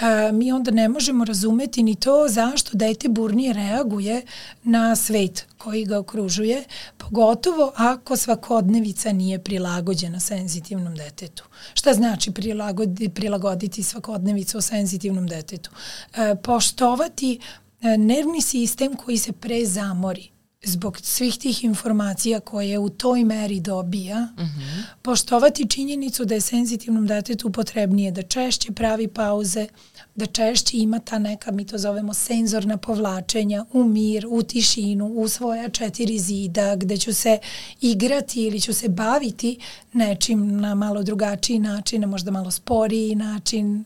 [0.00, 4.22] a, mi onda ne možemo razumeti ni to zašto dete burnije reaguje
[4.62, 6.64] na svet koji ga okružuje,
[6.98, 11.44] pogotovo ako svakodnevica nije prilagođena senzitivnom detetu.
[11.74, 15.70] Šta znači prilagodi, prilagoditi svakodnevicu o senzitivnom detetu?
[16.16, 17.38] E, poštovati
[17.82, 20.30] e, nervni sistem koji se prezamori
[20.62, 24.60] zbog svih tih informacija koje u toj meri dobija, uh mhm.
[24.60, 24.82] -huh.
[25.02, 29.66] poštovati činjenicu da je senzitivnom detetu potrebnije da češće pravi pauze,
[30.14, 35.28] da češće ima ta neka, mi to zovemo senzorna povlačenja u mir, u tišinu, u
[35.28, 37.38] svoja četiri zida, gde ću se
[37.80, 39.58] igrati ili ću se baviti
[39.92, 43.84] nečim na malo drugačiji način, na možda malo sporiji način,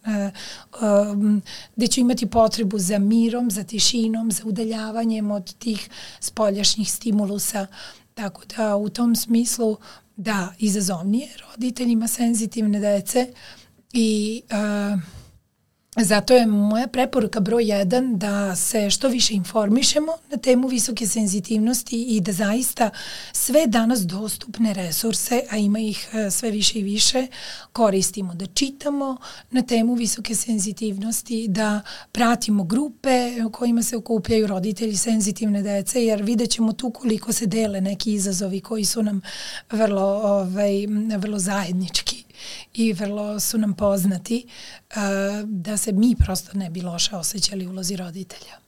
[0.82, 1.42] um,
[1.76, 5.88] gde ću imati potrebu za mirom, za tišinom, za udaljavanjem od tih
[6.20, 7.66] spoljašnjih stimulusa.
[8.14, 9.76] Tako da u tom smislu
[10.16, 13.32] da, izazovnije roditeljima senzitivne dece
[13.92, 15.00] i uh,
[15.96, 22.02] Zato je moja preporuka broj jedan da se što više informišemo na temu visoke senzitivnosti
[22.02, 22.90] i da zaista
[23.32, 27.26] sve danas dostupne resurse, a ima ih e, sve više i više,
[27.72, 28.34] koristimo.
[28.34, 29.16] Da čitamo
[29.50, 31.80] na temu visoke senzitivnosti, da
[32.12, 37.46] pratimo grupe u kojima se okupljaju roditelji senzitivne dece, jer vidjet ćemo tu koliko se
[37.46, 39.20] dele neki izazovi koji su nam
[39.70, 40.86] vrlo, ovaj,
[41.18, 42.24] vrlo zajednički
[42.74, 44.96] i vrlo su nam poznati uh,
[45.48, 48.64] da se mi prosto ne bi loše osjećali ulozi roditelja.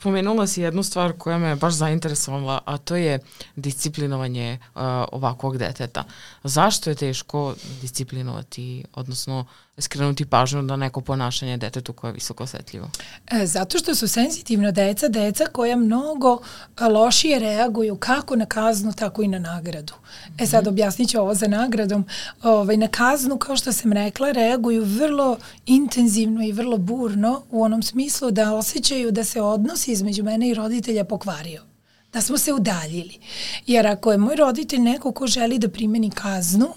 [0.00, 3.18] Spomenula si jednu stvar koja me baš zainteresovala, a to je
[3.56, 4.80] disciplinovanje uh,
[5.12, 6.04] ovakvog deteta.
[6.44, 9.46] Zašto je teško disciplinovati, odnosno
[9.80, 12.90] skrenuti pažnju na neko ponašanje detetu koje je visoko osetljivo?
[13.30, 16.38] E, zato što su senzitivna deca, deca koja mnogo
[16.80, 19.92] lošije reaguju kako na kaznu, tako i na nagradu.
[20.38, 20.68] E sad mhm.
[20.68, 22.04] objasnit ću ovo za nagradom.
[22.42, 27.82] Ovaj, na kaznu, kao što sam rekla, reaguju vrlo intenzivno i vrlo burno u onom
[27.82, 31.70] smislu da osjećaju da se odnos između mene i roditelja pokvario
[32.12, 33.18] da smo se udaljili.
[33.66, 36.68] Jer ako je moj roditelj neko ko želi da primeni kaznu,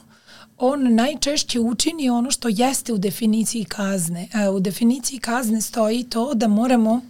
[0.57, 4.29] on najčešće učini ono što jeste u definiciji kazne.
[4.33, 7.01] E, u definiciji kazne stoji to da moramo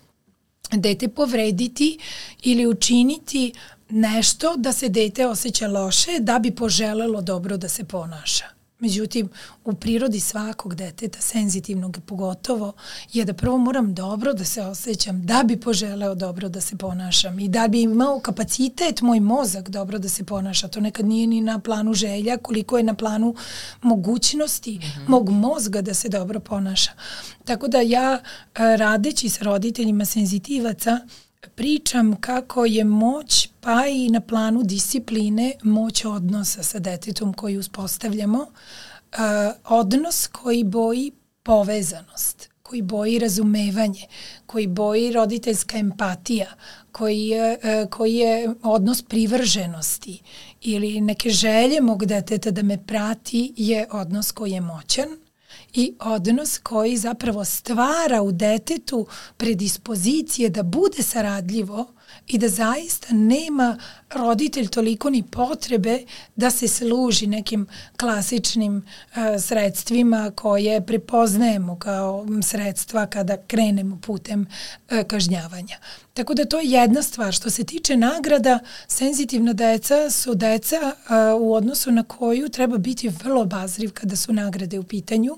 [0.72, 1.98] dete povrediti
[2.44, 3.54] ili učiniti
[3.90, 8.46] nešto da se dete osjeća loše da bi poželelo dobro da se ponaša.
[8.84, 9.30] Međutim,
[9.66, 12.74] u prirodi svakog deteta, senzitivnog pogotovo,
[13.14, 17.40] je da prvo moram dobro da se osjećam da bi poželeo dobro da se ponašam
[17.40, 20.68] i da bi imao kapacitet moj mozak dobro da se ponaša.
[20.68, 23.36] To nekad nije ni na planu želja, koliko je na planu
[23.82, 25.10] mogućnosti mm -hmm.
[25.10, 26.92] mog mozga da se dobro ponaša.
[27.46, 28.20] Tako da ja
[28.54, 31.00] radeći sa roditeljima senzitivaca
[31.56, 38.40] pričam kako je moć pa i na planu discipline moć odnosa sa detetom koji uspostavljamo,
[38.40, 38.50] uh,
[39.66, 41.12] odnos koji boji
[41.44, 44.08] povezanost, koji boji razumevanje,
[44.46, 46.48] koji boji roditeljska empatija,
[46.92, 50.22] koji je, uh, koji je odnos privrženosti
[50.62, 55.23] ili neke želje mog deteta da me prati je odnos koji je moćan
[55.74, 59.08] i odnos koji zapravo stvara u detetu
[59.38, 61.94] predispozicije da bude saradljivo
[62.28, 63.78] i da zaista nema
[64.10, 66.00] roditelj toliko ni potrebe
[66.36, 75.08] da se služi nekim klasičnim uh, sredstvima koje prepoznajemo kao sredstva kada krenemo putem uh,
[75.08, 75.78] kažnjavanja.
[76.14, 77.34] Tako da to je jedna stvar.
[77.34, 83.10] Što se tiče nagrada, senzitivna deca su deca uh, u odnosu na koju treba biti
[83.10, 85.38] vrlo obazriv kada su nagrade u pitanju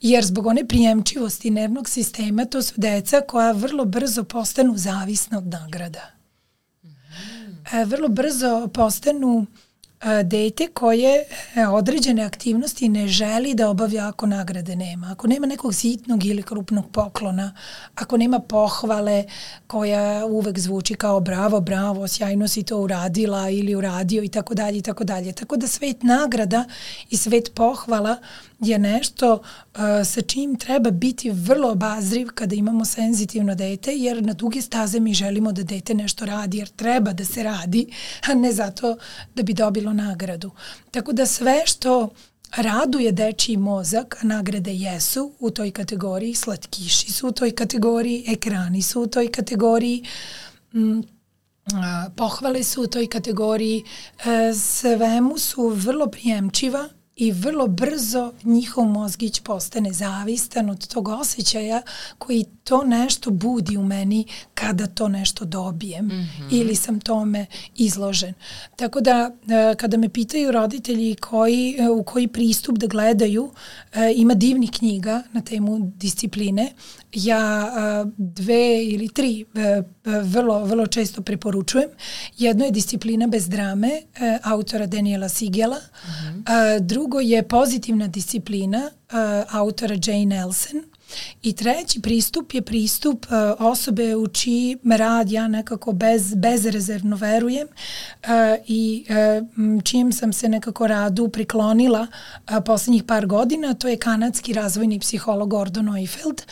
[0.00, 5.46] jer zbog one prijemčivosti nervnog sistema to su deca koja vrlo brzo postanu zavisna od
[5.46, 6.10] nagrada.
[7.72, 9.46] E, vrlo brzo postanu
[10.24, 15.10] dete koje e, određene aktivnosti ne želi da obavlja ako nagrade nema.
[15.10, 17.54] Ako nema nekog sitnog ili krupnog poklona,
[17.94, 19.24] ako nema pohvale
[19.66, 24.78] koja uvek zvuči kao bravo, bravo, sjajno si to uradila ili uradio i tako dalje
[24.78, 25.32] i tako dalje.
[25.32, 26.64] Tako da svet nagrada
[27.10, 28.16] i svet pohvala
[28.60, 34.32] je nešto uh, sa čim treba biti vrlo obazriv kada imamo senzitivno dete, jer na
[34.32, 37.86] duge staze mi želimo da dete nešto radi, jer treba da se radi,
[38.28, 38.96] a ne zato
[39.34, 39.54] da bi
[39.86, 40.50] dobilo nagradu.
[40.90, 42.08] Tako da sve što
[42.56, 48.82] raduje dečiji mozak, a nagrade jesu u toj kategoriji, slatkiši su u toj kategoriji, ekrani
[48.82, 50.04] su u toj kategoriji,
[50.74, 51.00] mm,
[52.16, 53.84] pohvale su u toj kategoriji,
[54.24, 61.82] e, svemu su vrlo prijemčiva i vrlo brzo njihov mozgić postane zavistan od tog osjećaja
[62.18, 64.24] koji to nešto budi u meni
[64.54, 66.48] kada to nešto dobijem mm -hmm.
[66.50, 68.34] ili sam tome izložen.
[68.76, 73.50] Tako da e, kada me pitaju roditelji koji, e, u koji pristup da gledaju,
[73.94, 76.72] e, ima divnih knjiga na temu discipline.
[77.12, 77.72] Ja
[78.16, 79.44] dve ili tri
[80.04, 81.88] vrlo, vrlo često preporučujem.
[82.38, 83.90] Jedno je Disciplina bez drame
[84.42, 85.76] autora Daniela Sigela.
[85.76, 86.80] Mm -hmm.
[86.80, 88.90] Drugo je Pozitivna disciplina
[89.50, 90.82] autora Jane Nelson
[91.42, 97.68] I treći pristup je pristup uh, osobe u čiji rad ja nekako bez, bezrezervno verujem
[97.68, 98.28] uh,
[98.66, 102.06] i uh, čijem sam se nekako radu priklonila
[102.64, 106.42] poslednjih par godina, to je kanadski razvojni psiholog Gordon Neufeld,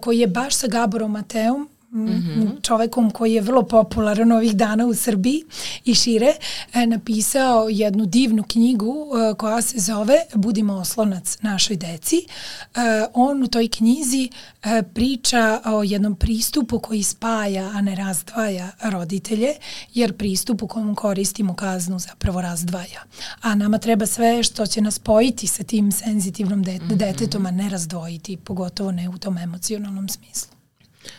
[0.00, 2.62] koji je baš sa Gaborom Mateom Mm -hmm.
[2.62, 5.42] čovekom koji je vrlo popularan ovih dana u Srbiji
[5.84, 6.32] i šire,
[6.74, 12.16] e, napisao jednu divnu knjigu e, koja se zove Budimo oslonac našoj deci.
[12.16, 12.80] E,
[13.14, 14.28] on u toj knjizi
[14.62, 19.48] e, priča o jednom pristupu koji spaja, a ne razdvaja roditelje,
[19.94, 23.02] jer pristup u kojem koristimo kaznu zapravo razdvaja.
[23.40, 26.96] A nama treba sve što će nas spojiti sa tim senzitivnom de mm -hmm.
[26.96, 30.55] detetom, a ne razdvojiti, pogotovo ne u tom emocionalnom smislu.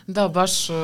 [0.07, 0.75] Da, baš uh,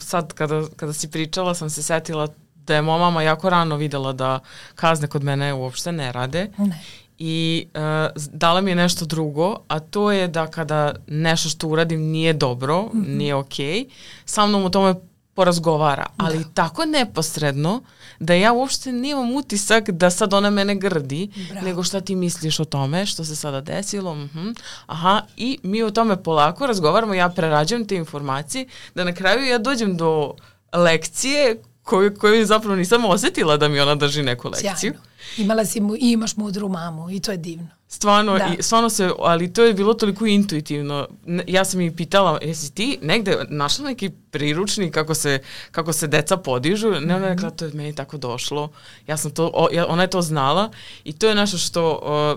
[0.00, 2.28] sad kada, kada si pričala sam se setila
[2.66, 4.40] da je moja mama jako rano videla da
[4.74, 6.50] kazne kod mene uopšte ne rade.
[6.58, 6.82] Ne.
[7.18, 12.00] I uh, dala mi je nešto drugo, a to je da kada nešto što uradim
[12.00, 13.16] nije dobro, mm -hmm.
[13.16, 13.90] nije okej, okay,
[14.24, 14.94] sa mnom o tome
[15.36, 16.44] porazgovara, ali da.
[16.54, 17.82] tako neposredno
[18.18, 21.66] da ja uopšte nemam utisak da sad ona mene grdi, Bravo.
[21.66, 24.38] nego šta ti misliš o tome, što se sada desilo, uh mhm.
[24.38, 24.58] -huh.
[24.86, 29.58] aha, i mi o tome polako razgovaramo, ja prerađujem te informacije, da na kraju ja
[29.58, 30.34] dođem do
[30.72, 34.72] lekcije koju, koju zapravo nisam osetila da mi ona drži neku lekciju.
[34.76, 34.98] Sjajno.
[35.38, 37.68] Imala si mu, i imaš mudru mamu i to je divno.
[37.88, 38.54] Stvarno, da.
[38.58, 41.08] i, stvarno se, ali to je bilo toliko intuitivno.
[41.46, 45.38] Ja sam i pitala, jesi ti negde našla neki priručnik kako se,
[45.70, 46.90] kako se deca podižu?
[46.90, 48.68] Ne, ona je rekla, to je meni tako došlo.
[49.06, 50.70] Ja sam to, o, ja, ona je to znala
[51.04, 52.36] i to je nešto što o,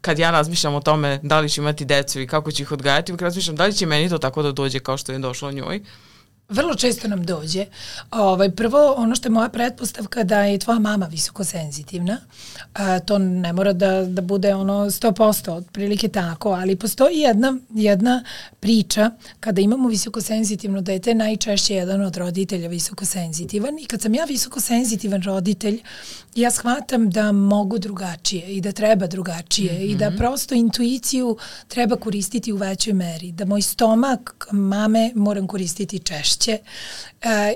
[0.00, 3.12] kad ja razmišljam o tome da li ću imati decu i kako ću ih odgajati,
[3.12, 5.80] uvijek razmišljam da li će meni to tako da dođe kao što je došlo njoj.
[6.48, 7.66] Vrlo često nam dođe.
[8.10, 12.18] Ovaj, prvo, ono što je moja pretpostavka da je tvoja mama visoko senzitivna.
[12.74, 18.24] A, to ne mora da, da bude ono 100%, otprilike tako, ali postoji jedna, jedna
[18.60, 24.14] priča kada imamo visoko senzitivno dete, najčešće jedan od roditelja visoko senzitivan i kad sam
[24.14, 25.82] ja visoko senzitivan roditelj,
[26.34, 29.92] ja shvatam da mogu drugačije i da treba drugačije mm -hmm.
[29.92, 30.18] i da mhm.
[30.18, 31.36] prosto intuiciju
[31.68, 36.60] treba koristiti u većoj meri, da moj stomak mame moram koristiti češće e,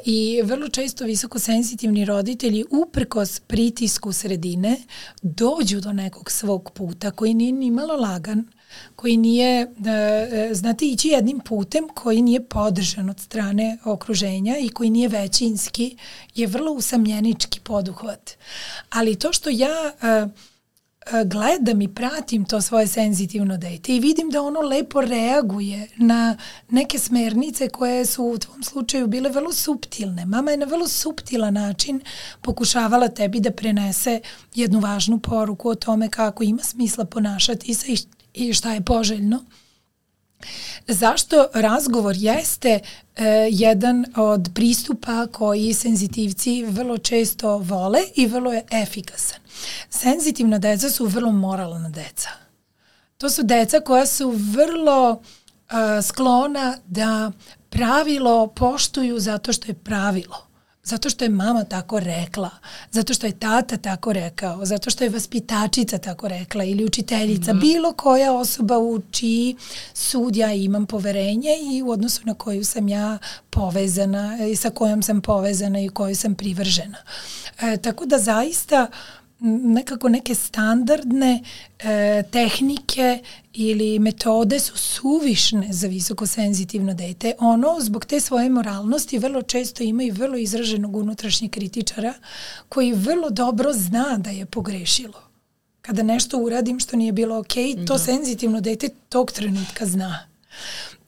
[0.04, 4.76] i vrlo često visoko senzitivni roditelji uprkos pritisku sredine
[5.22, 8.48] dođu do nekog svog puta koji nije ni malo lagan,
[8.96, 14.90] koji nije, e, znate, ići jednim putem koji nije podržan od strane okruženja i koji
[14.90, 15.96] nije većinski,
[16.34, 18.30] je vrlo usamljenički poduhvat.
[18.90, 20.26] Ali to što ja e,
[21.24, 26.36] gledam i pratim to svoje senzitivno dete i vidim da ono lepo reaguje na
[26.70, 30.26] neke smernice koje su u tvom slučaju bile vrlo suptilne.
[30.26, 32.00] Mama je na vrlo suptilan način
[32.42, 34.20] pokušavala tebi da prenese
[34.54, 37.86] jednu važnu poruku o tome kako ima smisla ponašati se
[38.34, 39.44] i šta je poželjno.
[40.88, 42.80] Zašto razgovor jeste
[43.16, 49.38] e, jedan od pristupa koji senzitivci vrlo često vole i vrlo je efikasan.
[49.90, 52.28] Senzitivna deca su vrlo moralna deca.
[53.18, 55.22] To su deca koja su vrlo
[55.70, 57.32] e, sklona da
[57.68, 60.48] pravilo poštuju zato što je pravilo.
[60.88, 62.50] Zato što je mama tako rekla,
[62.90, 67.60] zato što je tata tako rekao, zato što je vaspitačica tako rekla ili učiteljica, mm.
[67.60, 69.56] bilo koja osoba u čiji
[69.94, 73.18] sud ja imam poverenje i u odnosu na koju sam ja
[73.50, 76.98] povezana i sa kojom sam povezana i kojoj sam privržena.
[77.60, 78.86] E, tako da zaista
[79.40, 81.42] nekako neke standardne
[81.78, 83.18] e, tehnike
[83.52, 87.32] ili metode su suvišne za visokosenzitivno dete.
[87.38, 92.14] Ono zbog te svoje moralnosti vrlo često ima i vrlo izraženog unutrašnjeg kritičara
[92.68, 95.22] koji vrlo dobro zna da je pogrešilo.
[95.82, 97.54] Kada nešto uradim što nije bilo ok,
[97.86, 97.98] to da.
[97.98, 100.28] senzitivno dete tog trenutka zna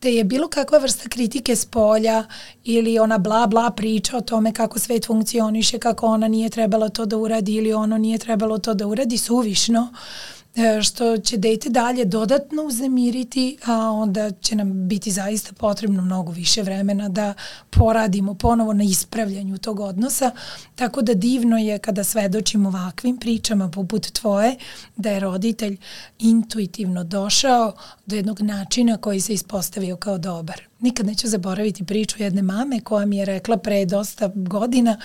[0.00, 2.24] te je bilo kakva vrsta kritike s polja
[2.64, 7.06] ili ona bla bla priča o tome kako svet funkcioniše, kako ona nije trebala to
[7.06, 9.88] da uradi ili ono nije trebalo to da uradi suvišno.
[9.92, 10.39] Uh,
[10.82, 16.62] što će dete dalje dodatno uzemiriti, a onda će nam biti zaista potrebno mnogo više
[16.62, 17.34] vremena da
[17.70, 20.30] poradimo ponovo na ispravljanju tog odnosa,
[20.74, 24.56] tako da divno je kada svedočimo ovakvim pričama poput tvoje,
[24.96, 25.76] da je roditelj
[26.18, 27.72] intuitivno došao
[28.06, 30.62] do jednog načina koji se ispostavio kao dobar.
[30.80, 34.98] Nikad neću zaboraviti priču jedne mame koja mi je rekla pre dosta godina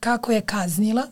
[0.00, 1.06] kako je kaznila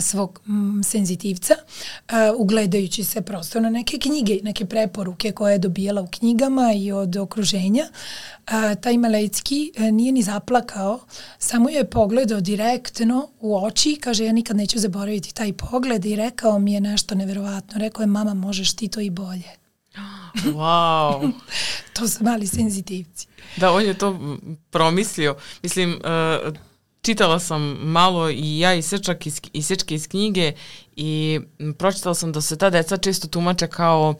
[0.00, 6.02] svog mm, senzitivca, uh, ugledajući se prosto na neke knjige, neke preporuke koje je dobijala
[6.02, 7.84] u knjigama i od okruženja.
[7.84, 11.00] Uh, taj Malecki uh, nije ni zaplakao,
[11.38, 16.58] samo je pogledao direktno u oči, kaže ja nikad neću zaboraviti taj pogled i rekao
[16.58, 17.78] mi je nešto neverovatno.
[17.78, 19.50] Rekao je mama možeš ti to i bolje.
[20.44, 21.30] Wow.
[21.94, 23.26] to su mali senzitivci.
[23.56, 24.38] Da, on je to
[24.70, 25.36] promislio.
[25.62, 26.54] Mislim, uh,
[27.02, 30.52] čitala sam malo i ja i sečak iz, i sečke iz knjige
[30.96, 31.40] i
[31.78, 34.14] pročitala sam da se ta deca često tumače kao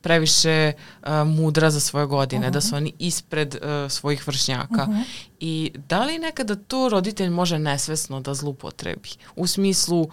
[0.00, 0.72] previše
[1.02, 2.54] uh, mudra za svoje godine, uh -huh.
[2.54, 4.86] da su oni ispred uh, svojih vršnjaka.
[4.88, 5.02] Uh -huh.
[5.40, 9.08] I da li nekada to roditelj može nesvesno da zlupotrebi?
[9.36, 10.08] U smislu, uh,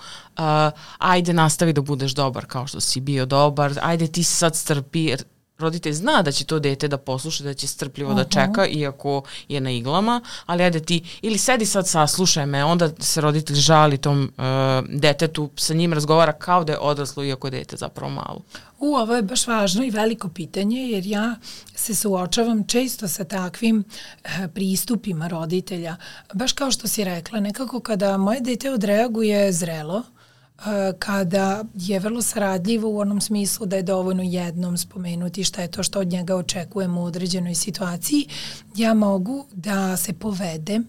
[0.98, 5.16] ajde nastavi da budeš dobar kao što si bio dobar, ajde ti sad strpi,
[5.58, 8.24] roditelj zna da će to dete da posluša, da će strpljivo uh -huh.
[8.24, 12.90] da čeka, iako je na iglama, ali ajde ti, ili sedi sad saslušaj me, onda
[13.00, 14.46] se roditelj žali tom uh,
[14.90, 18.42] detetu, sa njim razgovara kao da je odraslo, iako je dete zapravo malo.
[18.80, 21.36] U, ovo je baš važno i veliko pitanje, jer ja
[21.76, 23.84] se suočavam često sa takvim
[24.24, 25.96] uh, pristupima roditelja.
[26.34, 30.04] Baš kao što si rekla, nekako kada moje dete odreaguje zrelo,
[31.00, 35.84] kada je vrlo saradljivo u onom smislu da je dovoljno jednom spomenuti šta je to
[35.84, 38.28] što od njega očekujemo u određenoj situaciji,
[38.76, 40.86] ja mogu da se povedem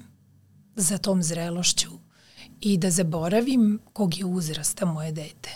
[0.76, 1.90] za tom zrelošću
[2.60, 5.50] i da zaboravim kog je uzrasta moje dete.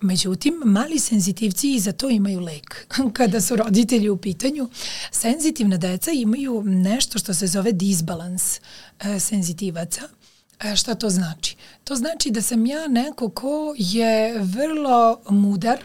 [0.00, 2.86] Međutim, mali senzitivci i za to imaju lek.
[3.12, 4.68] Kada su roditelji u pitanju,
[5.10, 8.60] senzitivna deca imaju nešto što se zove disbalans
[9.00, 10.02] e, senzitivaca–
[10.64, 11.56] E, šta to znači?
[11.84, 15.78] To znači da sam ja neko ko je vrlo mudar,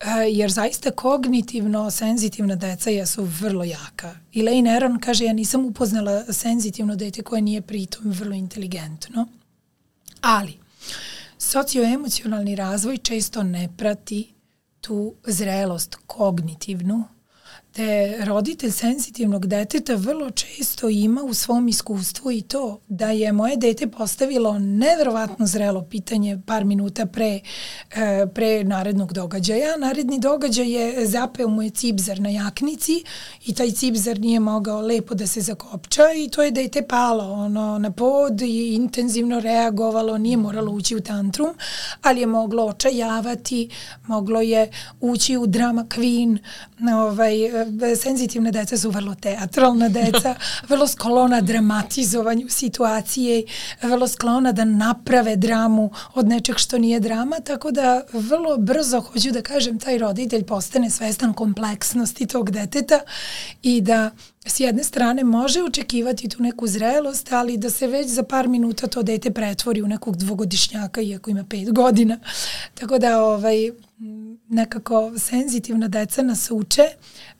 [0.00, 4.14] e, jer zaista kognitivno senzitivna deca jesu vrlo jaka.
[4.34, 9.26] Elaine Aron kaže ja nisam upoznala senzitivno dete koje nije pritom vrlo inteligentno.
[10.20, 10.58] Ali,
[11.38, 14.32] socioemocionalni razvoj često ne prati
[14.80, 17.04] tu zrelost kognitivnu
[17.72, 23.56] te roditelj senzitivnog deteta vrlo često ima u svom iskustvu i to da je moje
[23.56, 27.40] dete postavilo neverovatno zrelo pitanje par minuta pre,
[27.90, 29.76] e, pre narednog događaja.
[29.76, 33.04] Naredni događaj je zapeo mu je cipzar na jaknici
[33.46, 37.78] i taj cipzar nije mogao lepo da se zakopča i to je dete palo ono,
[37.78, 41.54] na pod i intenzivno reagovalo, nije moralo ući u tantrum,
[42.02, 43.68] ali je moglo očajavati,
[44.06, 46.38] moglo je ući u drama queen,
[46.94, 47.59] ovaj,
[48.02, 50.34] senzitivne deca su vrlo teatralna deca,
[50.68, 53.42] vrlo sklona dramatizovanju situacije,
[53.82, 59.30] vrlo sklona da naprave dramu od nečeg što nije drama, tako da vrlo brzo, hoću
[59.30, 63.00] da kažem, taj roditelj postane svestan kompleksnosti tog deteta
[63.62, 64.10] i da
[64.46, 68.86] s jedne strane može očekivati tu neku zrelost, ali da se već za par minuta
[68.86, 72.18] to dete pretvori u nekog dvogodišnjaka, iako ima pet godina.
[72.74, 73.70] Tako da ovaj,
[74.50, 76.82] nekako senzitivna deca nas uče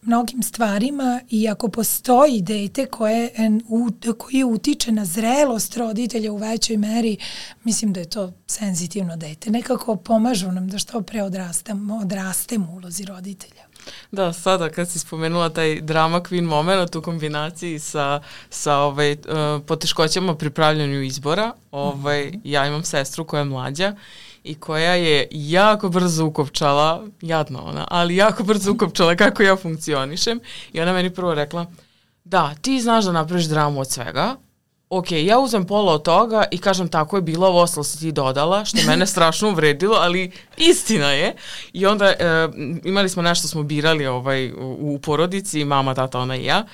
[0.03, 3.31] mnogim stvarima i ako postoji dete koje,
[4.19, 7.17] koji utiče na zrelost roditelja u većoj meri,
[7.65, 9.51] mislim da je to senzitivno dete.
[9.51, 13.63] Nekako pomažu nam da što pre odrastemo u ulozi roditelja.
[14.13, 19.19] Da, sada kad si spomenula taj drama queen moment u kombinaciji sa, sa ovaj, uh,
[19.67, 22.41] poteškoćama pri pravljanju izbora, ovaj, mm -hmm.
[22.45, 23.97] ja imam sestru koja je mlađa
[24.45, 30.41] i koja je jako brzo ukopčala, jadno ona, ali jako brzo ukopčala kako ja funkcionišem
[30.73, 31.67] i ona meni prvo rekla,
[32.25, 34.37] da, ti znaš da napraviš dramu od svega,
[34.91, 38.13] ok, ja uzem pola od toga i kažem tako je bilo, ovo ostalo si ti
[38.13, 41.35] dodala, što mene strašno uvredilo, ali istina je.
[41.73, 42.49] I onda e,
[42.85, 46.65] imali smo nešto smo birali ovaj, u, u porodici, mama, tata, ona i ja.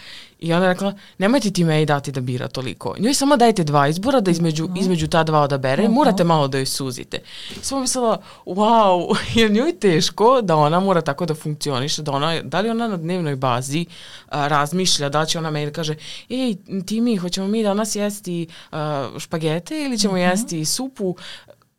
[0.41, 2.95] I ona je rekla, nemojte ti meni dati da bira toliko.
[2.99, 4.77] Njoj samo dajte dva izbora da između, mm.
[4.77, 5.95] između ta dva odabere, -hmm.
[5.95, 7.19] morate malo da joj suzite.
[7.51, 12.13] I sam mislila, wow, jer njoj je teško da ona mora tako da funkcioniše, da,
[12.13, 13.87] ona, da li ona na dnevnoj bazi
[14.29, 15.95] a, razmišlja, da će ona meni da kaže,
[16.31, 16.57] ej,
[16.87, 20.31] ti mi, hoćemo mi danas jesti a, špagete ili ćemo mm -hmm.
[20.31, 21.17] jesti supu?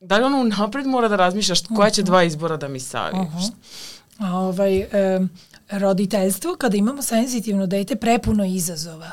[0.01, 3.51] Da li ona napred mora da razmišlja koja će dva izbora da mi -hmm.
[4.19, 5.19] A ovaj, e,
[5.69, 9.11] roditeljstvo, kada imamo senzitivno dete, prepuno izazova.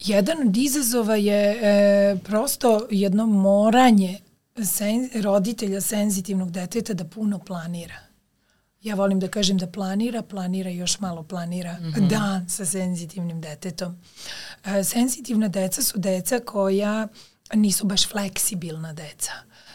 [0.00, 4.18] Jedan od izazova je e, prosto jedno moranje
[4.64, 7.96] sen, roditelja senzitivnog deteta da puno planira.
[8.82, 12.08] Ja volim da kažem da planira, planira još malo planira mm -hmm.
[12.08, 13.96] dan sa senzitivnim detetom.
[14.64, 17.08] E, senzitivna deca su deca koja
[17.54, 19.32] nisu baš fleksibilna deca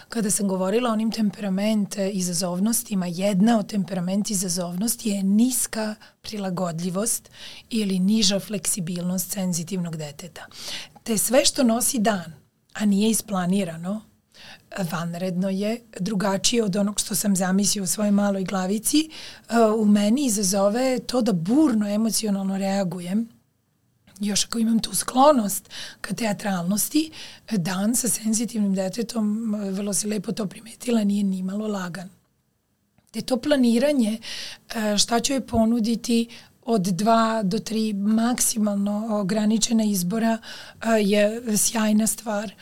[0.09, 7.30] kada sam govorila o onim temperament izazovnostima, jedna od temperament izazovnosti je niska prilagodljivost
[7.69, 10.45] ili niža fleksibilnost senzitivnog deteta.
[11.03, 12.34] Te sve što nosi dan,
[12.73, 14.01] a nije isplanirano,
[14.91, 19.09] vanredno je, drugačije od onog što sam zamislio u svojoj maloj glavici,
[19.78, 23.35] u meni izazove to da burno emocionalno reagujem
[24.20, 25.70] još ako imam tu sklonost
[26.01, 27.11] ka teatralnosti,
[27.51, 32.09] dan sa senzitivnim detetom, vrlo se lepo to primetila, nije ni malo lagan.
[33.11, 34.18] Te to planiranje,
[34.76, 36.28] e, šta ću je ponuditi
[36.61, 42.53] od dva do tri maksimalno ograničena izbora e, je sjajna stvar.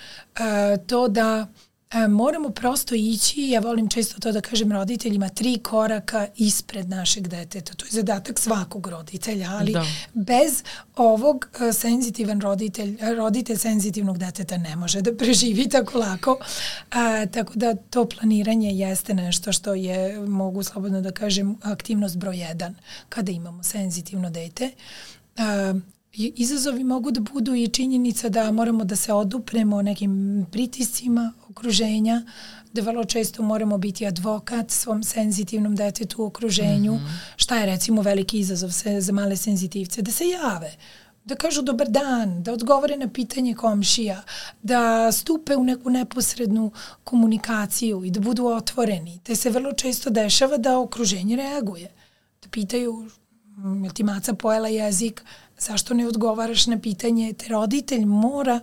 [0.88, 1.47] To da
[1.94, 7.28] e, moramo prosto ići, ja volim često to da kažem roditeljima, tri koraka ispred našeg
[7.28, 7.74] deteta.
[7.74, 9.86] To je zadatak svakog roditelja, ali da.
[10.14, 10.64] bez
[10.96, 16.38] ovog uh, senzitivan roditelj, roditelj senzitivnog deteta ne može da preživi tako lako.
[16.91, 22.38] A, tako da to planiranje jeste nešto što je, mogu slobodno da kažem, aktivnost broj
[22.38, 22.76] jedan
[23.10, 24.72] kada imamo senzitivno dete.
[25.38, 25.74] A,
[26.14, 32.22] Izazovi mogu da budu i činjenica da moramo da se odupremo nekim pritiscima okruženja,
[32.74, 36.93] da vrlo često moramo biti advokat svom senzitivnom detetu u okruženju.
[36.93, 37.34] Mm -hmm.
[37.36, 40.01] Šta je recimo veliki izazov se, za male senzitivce?
[40.01, 40.78] Da se jave
[41.26, 44.24] da kažu dobar dan, da odgovore na pitanje komšija,
[44.64, 46.72] da stupe u neku neposrednu
[47.03, 49.20] komunikaciju i da budu otvoreni.
[49.24, 51.91] Te se vrlo često dešava da okruženje reaguje.
[52.41, 53.09] Da pitaju,
[53.84, 55.24] je ti maca pojela jezik,
[55.60, 58.60] zašto ne odgovaraš na pitanje, te roditelj mora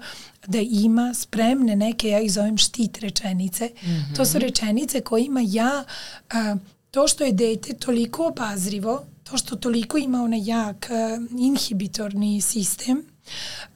[0.47, 3.71] da ima spremne neke, ja ih zovem štit rečenice.
[3.83, 4.17] Mm -hmm.
[4.17, 5.85] To su rečenice kojima ja,
[6.31, 6.57] a,
[6.91, 13.03] to što je dete toliko obazrivo, to što toliko ima onaj jak a, inhibitorni sistem,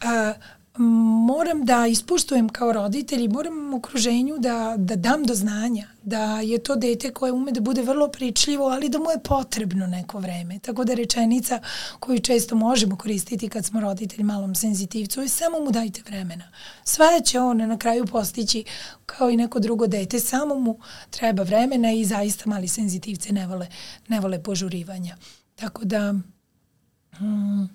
[0.01, 0.33] a,
[0.79, 6.59] moram da ispuštujem kao roditelj i moram okruženju da, da dam do znanja da je
[6.59, 10.59] to dete koje ume da bude vrlo pričljivo, ali da mu je potrebno neko vreme.
[10.59, 11.61] Tako da rečenica
[12.01, 16.45] koju često možemo koristiti kad smo roditelji malom senzitivcu je samo mu dajte vremena.
[16.85, 18.65] Sve će on na kraju postići
[19.07, 20.79] kao i neko drugo dete, samo mu
[21.11, 23.67] treba vremena i zaista mali senzitivce ne vole,
[24.09, 25.17] ne vole požurivanja.
[25.55, 26.15] Tako da...
[27.19, 27.69] Hmm,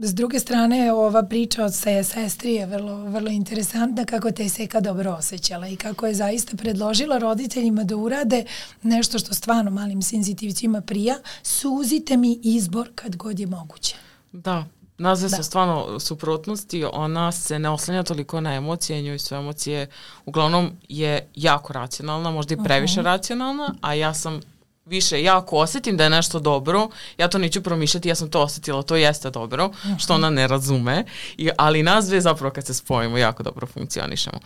[0.00, 4.80] S druge strane, ova priča od seje sestri je vrlo, vrlo interesantna kako te seka
[4.80, 8.44] dobro osjećala i kako je zaista predložila roditeljima da urade
[8.82, 13.96] nešto što stvarno malim senzitivcima prija, suzite mi izbor kad god je moguće.
[14.32, 14.64] Da,
[14.98, 15.36] Nazve da.
[15.36, 19.86] su stvarno suprotnosti, ona se ne oslanja toliko na emocije, njoj su emocije,
[20.26, 23.06] uglavnom je jako racionalna, možda i previše uh mhm.
[23.06, 23.12] -huh.
[23.12, 24.40] racionalna, a ja sam
[24.88, 28.42] više ja ako osetim da je nešto dobro, ja to neću promišljati, ja sam to
[28.42, 31.04] osetila, to jeste dobro, što ona ne razume,
[31.36, 34.38] I, ali nas dve zapravo kad se spojimo jako dobro funkcionišemo.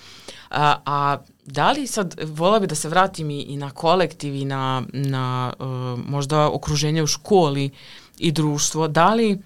[0.50, 4.44] A, a da li sad, vola bi da se vratim i, i na kolektiv i
[4.44, 5.66] na, na uh,
[6.06, 7.70] možda okruženje u školi
[8.18, 9.38] i društvo, da li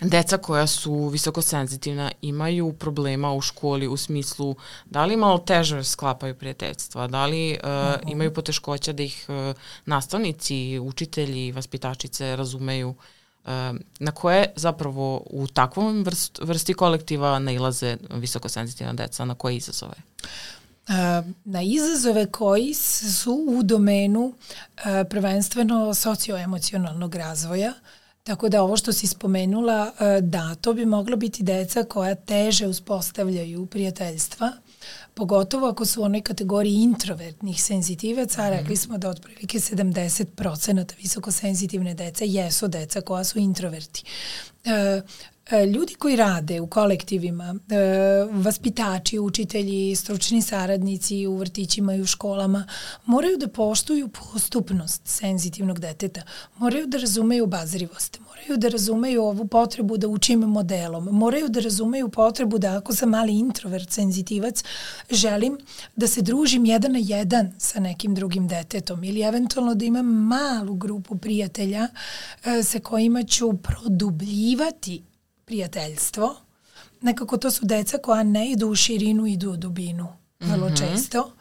[0.00, 5.84] deca koja su visoko senzitivna imaju problema u školi u smislu da li malo teže
[5.84, 12.88] sklapaju prijateljstva, da li uh, uh imaju poteškoća da ih uh, nastavnici, učitelji, vaspitačice razumeju
[12.88, 13.50] uh,
[13.98, 19.94] na koje zapravo u takvom vrst, vrsti kolektiva nailaze visoko senzitivna deca, na koje izazove?
[21.44, 24.34] na izazove koji su u domenu
[25.10, 27.72] prvenstveno socioemocionalnog razvoja,
[28.22, 32.66] Tako da ovo što si spomenula, e, da, to bi moglo biti deca koja teže
[32.66, 34.52] uspostavljaju prijateljstva,
[35.14, 38.50] pogotovo ako su u onoj kategoriji introvertnih senzitivaca, mm.
[38.50, 44.04] rekli smo da otprilike 70% visokosenzitivne dece jesu deca koja su introverti.
[44.64, 45.02] E,
[45.56, 47.76] ljudi koji rade u kolektivima, e,
[48.32, 52.66] vaspitači, učitelji, stručni saradnici u vrtićima i u školama,
[53.04, 56.22] moraju da poštuju postupnost senzitivnog deteta,
[56.56, 62.08] moraju da razumeju obazrivost, moraju da razumeju ovu potrebu da učim modelom, moraju da razumeju
[62.08, 64.64] potrebu da ako sam mali introvert, senzitivac,
[65.10, 65.58] želim
[65.96, 70.74] da se družim jedan na jedan sa nekim drugim detetom ili eventualno da imam malu
[70.74, 71.88] grupu prijatelja
[72.44, 75.07] e, sa kojima ću produbljivati
[75.48, 76.36] prijateljstvo.
[77.00, 80.08] Nekako to su deca koja ne idu u širinu, idu u dubinu.
[80.40, 80.78] Vrlo mm -hmm.
[80.78, 81.32] često.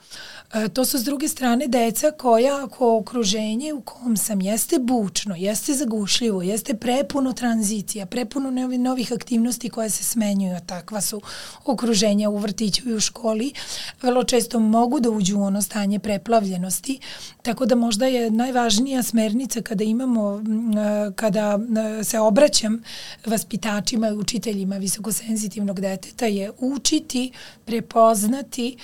[0.54, 5.36] E, to su s druge strane deca koja ako okruženje u kom sam jeste bučno,
[5.36, 11.22] jeste zagušljivo, jeste prepuno tranzicija, prepuno novih, aktivnosti koje se smenjuju, takva su
[11.66, 13.54] okruženja u vrtiću i u školi,
[14.02, 17.00] vrlo često mogu da uđu u ono stanje preplavljenosti,
[17.41, 21.60] tako da možda je najvažnija smernica kada imamo, e, kada
[22.00, 22.84] e, se obraćam
[23.26, 27.32] vaspitačima i učiteljima visokosenzitivnog deteta je učiti,
[27.66, 28.78] prepoznati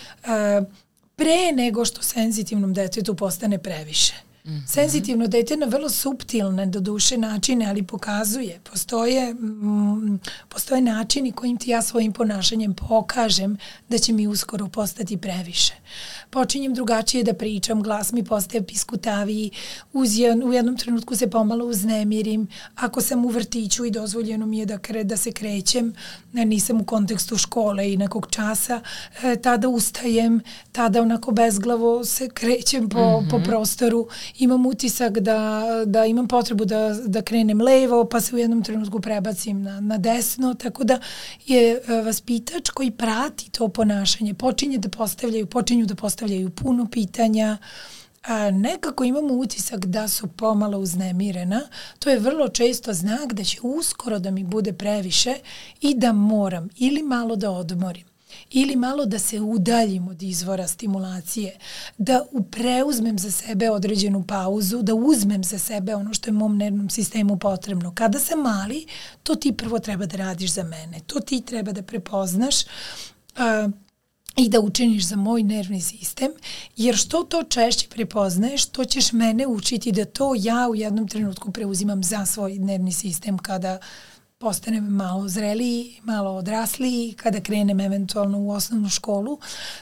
[1.16, 4.14] pre nego što senzitivnom detetu postane previše.
[4.46, 4.68] Mm -hmm.
[4.68, 8.60] Senzitivno dete na vrlo subtilne do duše načine, ali pokazuje.
[8.72, 10.20] Postoje, mm,
[10.50, 13.58] postoje načini kojim ti ja svojim ponašanjem pokažem
[13.90, 15.74] da će mi uskoro postati previše
[16.34, 19.52] počinjem drugačije da pričam, glas mi postaje piskutaviji,
[19.94, 20.10] uz
[20.46, 24.78] u jednom trenutku se pomalo uznemirim, ako sam u vrtiću i dozvoljeno mi je da,
[24.78, 25.94] kre, da se krećem,
[26.34, 28.82] nisam u kontekstu škole i nekog časa,
[29.24, 30.42] e, tada ustajem,
[30.72, 33.32] tada onako bezglavo se krećem po, mm -hmm.
[33.32, 34.08] po prostoru,
[34.38, 39.00] imam utisak da, da imam potrebu da, da krenem levo, pa se u jednom trenutku
[39.00, 41.00] prebacim na, na desno, tako da
[41.46, 47.58] je e, vaspitač koji prati to ponašanje, počinje da postavljaju, počinju da postavljaju puno pitanja,
[48.24, 51.62] a, nekako imamo utisak da su pomalo uznemirena,
[52.00, 55.36] to je vrlo često znak da će uskoro da mi bude previše
[55.82, 58.13] i da moram ili malo da odmorim
[58.54, 61.58] ili malo da se udaljim od izvora stimulacije,
[61.98, 66.90] da preuzmem za sebe određenu pauzu, da uzmem za sebe ono što je mom nervnom
[66.90, 67.94] sistemu potrebno.
[67.96, 68.86] Kada sam mali,
[69.24, 73.72] to ti prvo treba da radiš za mene, to ti treba da prepoznaš, uh,
[74.36, 76.32] i da učiniš za moj nervni sistem,
[76.78, 81.52] jer što to češće prepoznaješ, to ćeš mene učiti da to ja u jednom trenutku
[81.52, 83.80] preuzimam za svoj nervni sistem kada
[84.44, 89.40] postanem malo zreliji, malo odrasliji, kada krenem eventualno u osnovnu školu.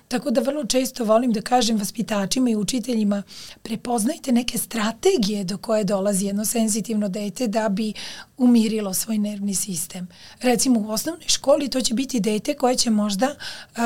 [0.07, 3.23] Tako da vrlo često volim da kažem vaspitačima i učiteljima
[3.61, 7.93] prepoznajte neke strategije do koje dolazi jedno senzitivno dete da bi
[8.37, 10.07] umirilo svoj nervni sistem.
[10.41, 13.81] Recimo u osnovnoj školi to će biti dete koje će možda uh,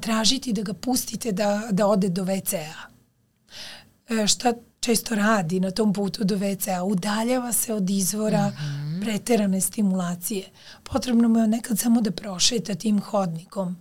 [0.00, 2.88] tražiti da ga pustite da, da ode do WC-a.
[4.08, 8.81] E, šta često radi na tom putu do WC-a, udaljava se od izvora mm -hmm.
[9.02, 10.44] Preterane stimulacije.
[10.82, 13.76] Potrebno mu je nekad samo da prošeta tim hodnikom.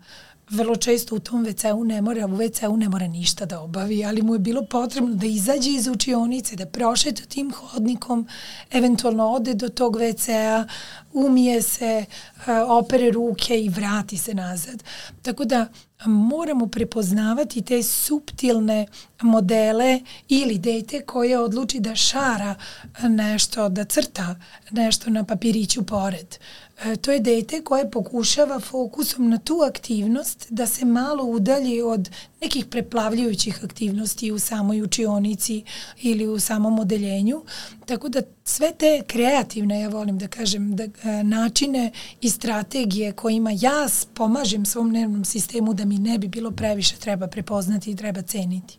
[0.49, 4.22] Vrlo često u tom WC-u ne mora, u WC-u ne mora ništa da obavi, ali
[4.22, 8.28] mu je bilo potrebno da izađe iz učionice, da prošeta tim hodnikom,
[8.72, 10.65] eventualno ode do tog WC-a,
[11.14, 12.05] umije se,
[12.47, 14.84] e, opere ruke i vrati se nazad.
[15.22, 15.68] Tako da
[16.05, 18.88] moramo prepoznavati te subtilne
[19.22, 22.55] modele ili dete koje odluči da šara
[23.03, 24.36] nešto, da crta
[24.72, 26.38] nešto na papiriću pored.
[26.86, 32.09] E, to je dete koje pokušava fokusom na tu aktivnost da se malo udalji od
[32.41, 35.63] nekih preplavljujućih aktivnosti u samoj učionici
[36.01, 37.43] ili u samom odeljenju.
[37.85, 43.51] Tako da sve te kreativne, ja volim da kažem, da, e, načine i strategije kojima
[43.53, 48.21] ja pomažem svom nervnom sistemu da mi ne bi bilo previše treba prepoznati i treba
[48.21, 48.77] ceniti.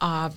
[0.00, 0.30] A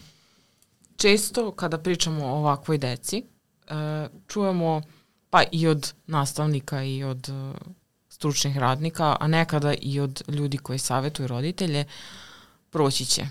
[0.97, 4.81] često kada pričamo o ovakvoj deci, e, čujemo
[5.29, 7.29] pa i od nastavnika i od
[8.25, 11.85] stručnih radnika, a nekada i od ljudi koji savjetuju roditelje,
[12.69, 13.27] proći će.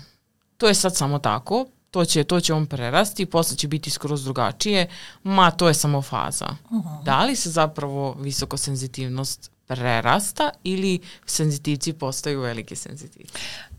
[0.57, 4.23] To je sad samo tako, to će, to će on prerasti, posle će biti skroz
[4.23, 4.87] drugačije,
[5.23, 6.55] ma to je samo faza.
[6.69, 7.03] Uh -huh.
[7.03, 13.33] Da li se zapravo visokosenzitivnost prerasta ili senzitivci postaju veliki senzitivci?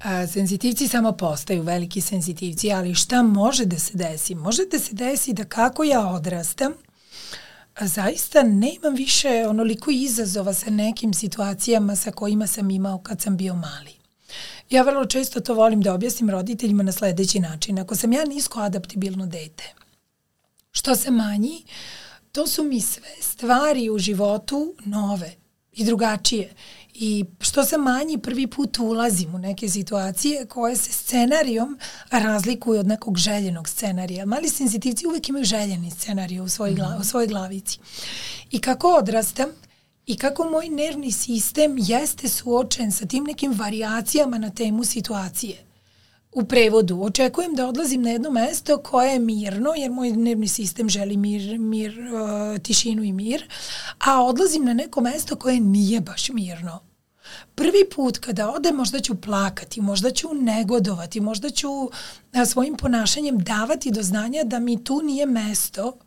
[0.04, 4.34] A, senzitivci samo postaju veliki senzitivci, ali šta može da se desi?
[4.34, 6.72] Može da se desi da kako ja odrastam,
[7.80, 13.54] zaista nemam više onoliko izazova sa nekim situacijama sa kojima sam imao kad sam bio
[13.54, 13.92] mali.
[14.70, 17.78] Ja vrlo često to volim da objasnim roditeljima na sledeći način.
[17.78, 19.74] Ako sam ja nisko adaptibilno dete,
[20.72, 21.64] što se manji,
[22.32, 25.34] to su mi sve stvari u životu nove
[25.72, 26.54] i drugačije.
[26.98, 31.78] I što sam manji, prvi put ulazim u neke situacije koje se scenarijom
[32.10, 34.26] razlikuju od nekog željenog scenarija.
[34.26, 37.78] Mali senzitivci uvek imaju željeni scenarij u svojoj, glavi, u svojoj glavici.
[38.50, 39.48] I kako odrastam,
[40.06, 45.56] i kako moj nervni sistem jeste suočen sa tim nekim variacijama na temu situacije.
[46.36, 50.88] U prevodu, očekujem da odlazim na jedno mesto koje je mirno, jer moj nervni sistem
[50.88, 53.48] želi mir, mir uh, tišinu i mir,
[53.98, 56.80] a odlazim na neko mesto koje nije baš mirno.
[57.54, 61.68] Prvi put kada ode možda ću plakati, možda ću negodovati, možda ću
[62.46, 65.98] svojim ponašanjem davati do znanja da mi tu nije mesto,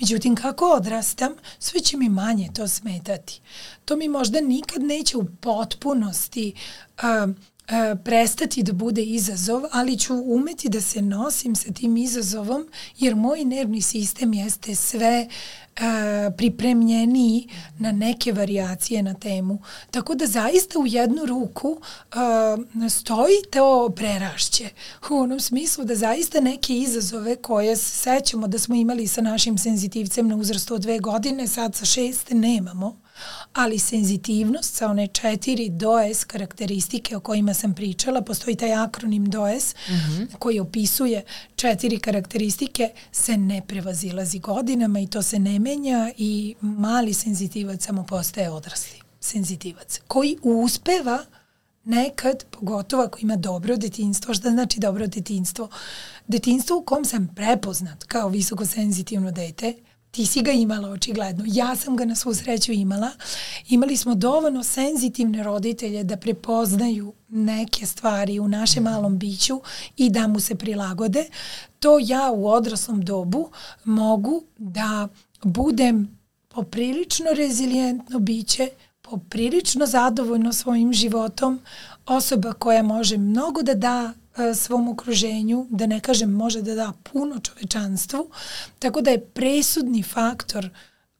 [0.00, 3.40] Međutim, kako odrastam, sve će mi manje to smetati.
[3.84, 6.54] To mi možda nikad neće u potpunosti
[6.96, 7.34] uh,
[8.04, 13.44] prestati da bude izazov, ali ću umeti da se nosim sa tim izazovom, jer moj
[13.44, 15.28] nervni sistem jeste sve
[15.76, 17.48] uh, pripremljeniji
[17.78, 19.58] na neke variacije na temu.
[19.90, 24.70] Tako da zaista u jednu ruku uh, stoji to prerašće.
[25.10, 29.58] U onom smislu da zaista neke izazove koje se sećamo da smo imali sa našim
[29.58, 33.05] senzitivcem na uzrastu od dve godine, sad sa šest nemamo
[33.52, 39.74] ali senzitivnost sa one četiri DOES karakteristike o kojima sam pričala, postoji taj akronim DOES
[39.74, 40.26] mm -hmm.
[40.38, 41.24] koji opisuje
[41.56, 48.04] četiri karakteristike, se ne prevazilazi godinama i to se ne menja i mali senzitivac samo
[48.04, 51.24] postaje odrasli senzitivac koji uspeva
[51.84, 55.68] nekad, pogotovo ako ima dobro detinstvo, šta znači dobro detinstvo?
[56.26, 59.74] Detinstvo u kom sam prepoznat kao visoko senzitivno dete,
[60.16, 61.44] Ti si ga imala očigledno.
[61.46, 63.10] Ja sam ga na svu sreću imala.
[63.68, 69.60] Imali smo dovoljno senzitivne roditelje da prepoznaju neke stvari u našem malom biću
[69.96, 71.24] i da mu se prilagode.
[71.80, 73.50] To ja u odraslom dobu
[73.84, 75.08] mogu da
[75.42, 78.68] budem poprilično rezilijentno biće,
[79.02, 81.60] poprilično zadovoljno svojim životom,
[82.06, 84.12] osoba koja može mnogo da da
[84.54, 88.30] svom okruženju, da ne kažem može da da puno čovečanstvu,
[88.78, 90.70] tako da je presudni faktor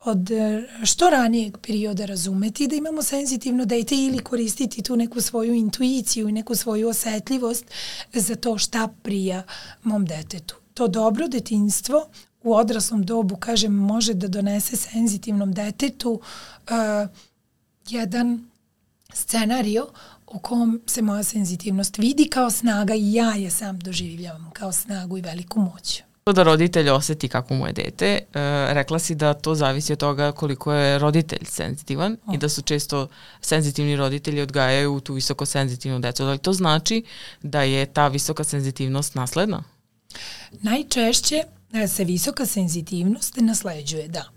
[0.07, 5.55] od e, što ranijeg perioda razumeti da imamo senzitivno dete ili koristiti tu neku svoju
[5.55, 7.64] intuiciju i neku svoju osetljivost
[8.12, 9.43] za to šta prija
[9.83, 10.57] mom detetu.
[10.75, 12.09] To dobro detinstvo
[12.43, 17.09] u odraslom dobu, kažem, može da donese senzitivnom detetu uh,
[17.89, 18.51] jedan
[19.12, 19.87] scenario
[20.27, 25.18] u kom se moja senzitivnost vidi kao snaga i ja je sam doživljavam kao snagu
[25.18, 26.03] i veliku moć.
[26.35, 28.20] Da roditelj oseti kako mu je dete, e,
[28.74, 32.35] rekla si da to zavisi od toga koliko je roditelj senzitivan oh.
[32.35, 33.09] i da su često
[33.41, 36.24] senzitivni roditelji odgajaju tu visoko senzitivnu decu.
[36.24, 37.05] Da li to znači
[37.43, 39.62] da je ta visoka senzitivnost nasledna?
[40.53, 44.36] Najčešće e, se visoka senzitivnost nasleđuje, da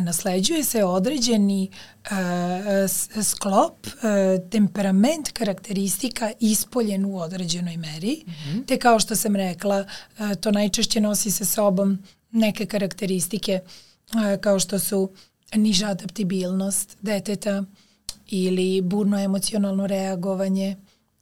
[0.00, 1.70] nasleđuje se određeni
[2.10, 2.86] a,
[3.22, 8.66] sklop, a, temperament, karakteristika ispoljen u određenoj meri, mm -hmm.
[8.66, 9.84] te kao što sam rekla,
[10.18, 11.98] a, to najčešće nosi sa sobom
[12.30, 13.60] neke karakteristike
[14.12, 15.10] a, kao što su
[15.54, 17.64] niža adaptibilnost deteta
[18.26, 20.76] ili burno emocionalno reagovanje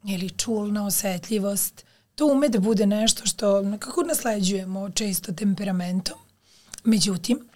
[0.04, 1.84] ili čulna osetljivost.
[2.14, 6.18] To ume da bude nešto što nekako nasleđujemo često temperamentom.
[6.84, 7.49] Međutim,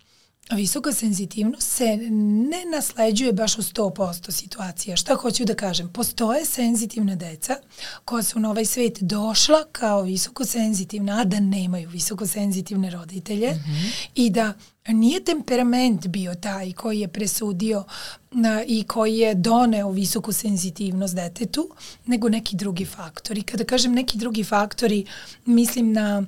[0.53, 4.97] visoka senzitivnost se ne nasleđuje baš u 100% situacija.
[4.97, 5.88] Šta hoću da kažem?
[5.92, 7.57] Postoje senzitivna deca
[8.05, 13.51] koja su na ovaj svet došla kao visoko senzitivna, a da nemaju visoko senzitivne roditelje
[13.51, 14.09] mm -hmm.
[14.14, 14.53] i da
[14.88, 17.84] nije temperament bio taj koji je presudio
[18.30, 21.68] na, i koji je doneo visoku senzitivnost detetu,
[22.07, 23.42] nego neki drugi faktori.
[23.42, 25.07] Kada kažem neki drugi faktori,
[25.45, 26.26] mislim na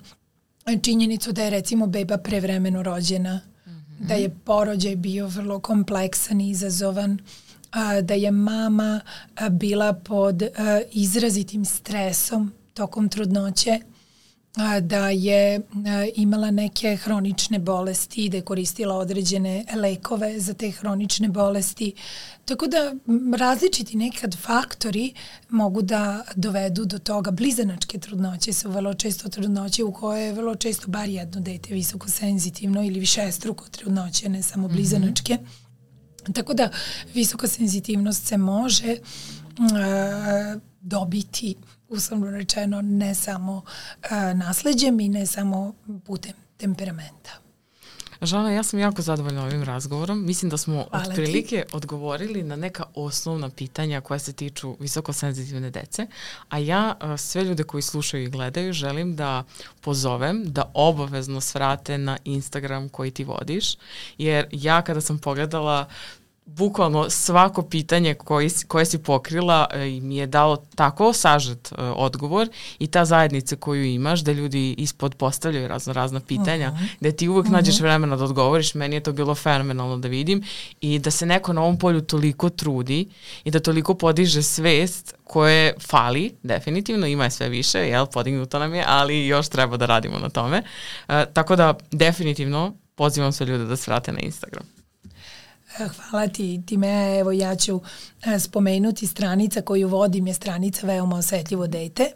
[0.82, 3.40] činjenicu da je recimo beba prevremeno rođena,
[3.98, 7.18] da je porođaj bio vrlo kompleksan i izazovan,
[8.02, 9.00] da je mama
[9.50, 10.42] bila pod
[10.92, 13.80] izrazitim stresom tokom trudnoće,
[14.80, 15.60] da je a,
[16.14, 21.92] imala neke hronične bolesti, da je koristila određene lekove za te hronične bolesti.
[22.44, 22.94] Tako da
[23.36, 25.12] različiti nekad faktori
[25.48, 27.30] mogu da dovedu do toga.
[27.30, 32.08] Blizanačke trudnoće su vrlo često trudnoće u koje je vrlo često bar jedno dete visoko
[32.08, 34.76] senzitivno ili više struko trudnoće, ne samo mhm.
[34.76, 35.34] blizanačke.
[35.34, 35.66] Mm -hmm.
[36.32, 36.70] Tako da
[37.14, 41.54] visoka senzitivnost se može uh, dobiti
[41.88, 45.74] uslovno rečeno ne samo uh, nasleđem i ne samo
[46.04, 47.46] putem temperamenta.
[48.22, 50.26] Žana, ja sam jako zadovoljna ovim razgovorom.
[50.26, 51.76] Mislim da smo Hvala otprilike ti.
[51.76, 56.06] odgovorili na neka osnovna pitanja koja se tiču visokosenzitivne dece,
[56.48, 59.44] a ja sve ljude koji slušaju i gledaju želim da
[59.80, 63.76] pozovem da obavezno svrate na Instagram koji ti vodiš,
[64.18, 65.88] jer ja kada sam pogledala
[66.46, 72.48] bukvalno svako pitanje koji, koje si pokrila e, mi je dalo tako sažet e, odgovor
[72.78, 76.78] i ta zajednica koju imaš, da ljudi ispod postavljaju razno razna pitanja, uh.
[76.78, 76.88] -huh.
[77.00, 77.54] da ti uvek uh -huh.
[77.54, 80.42] nađeš vremena da odgovoriš, meni je to bilo fenomenalno da vidim
[80.80, 83.08] i da se neko na ovom polju toliko trudi
[83.44, 88.74] i da toliko podiže svest koje fali, definitivno, ima je sve više, jel, podignuto nam
[88.74, 90.62] je, ali još treba da radimo na tome.
[91.08, 94.75] E, tako da, definitivno, pozivam sve ljude da se vrate na Instagram.
[96.10, 97.80] Hvala ti, time evo ja ću
[98.26, 102.10] e, spomenuti stranica koju vodim je stranica veoma osetljivo dete.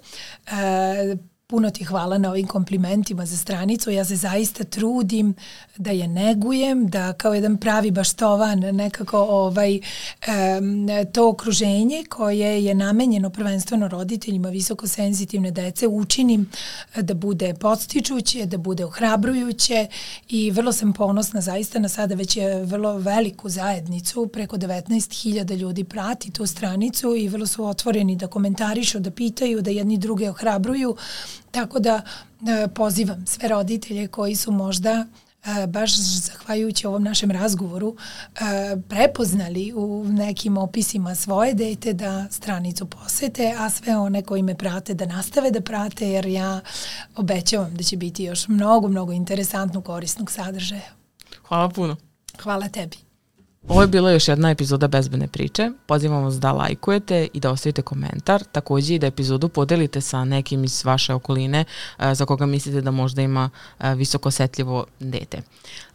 [1.50, 3.90] Puno ti hvala na ovim komplimentima za stranicu.
[3.90, 5.34] Ja se zaista trudim
[5.76, 12.74] da je negujem, da kao jedan pravi baštovan nekako ovaj, um, to okruženje koje je
[12.74, 16.50] namenjeno prvenstveno roditeljima visoko senzitivne dece učinim
[16.96, 19.86] da bude podstičuće, da bude ohrabrujuće
[20.28, 25.84] i vrlo sam ponosna zaista na sada već je vrlo veliku zajednicu, preko 19.000 ljudi
[25.84, 30.96] prati tu stranicu i vrlo su otvoreni da komentarišu, da pitaju, da jedni druge ohrabruju
[31.50, 35.06] Tako da e, pozivam sve roditelje koji su možda
[35.44, 38.40] e, baš zahvaljujući ovom našem razgovoru e,
[38.88, 44.94] prepoznali u nekim opisima svoje dete da stranicu posete, a sve one koji me prate
[44.94, 46.60] da nastave da prate jer ja
[47.16, 50.90] obećavam da će biti još mnogo, mnogo interesantnog korisnog sadržaja.
[51.48, 51.96] Hvala puno.
[52.42, 53.09] Hvala tebi.
[53.68, 55.70] Ovo je bila još jedna epizoda Bezbene priče.
[55.86, 58.44] Pozivam vas da lajkujete i da ostavite komentar.
[58.52, 61.64] Takođe i da epizodu podelite sa nekim iz vaše okoline
[61.96, 65.42] a, za koga mislite da možda ima a, visoko osetljivo dete.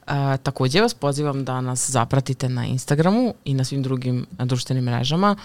[0.07, 5.35] A, takođe vas pozivam da nas zapratite na Instagramu i na svim drugim društvenim mrežama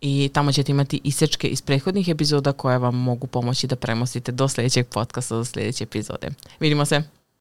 [0.00, 4.48] i tamo ćete imati isečke iz prethodnih epizoda koje vam mogu pomoći da premostite do
[4.48, 6.28] sledećeg podcasta, do sledeće epizode.
[6.60, 7.25] Vidimo se!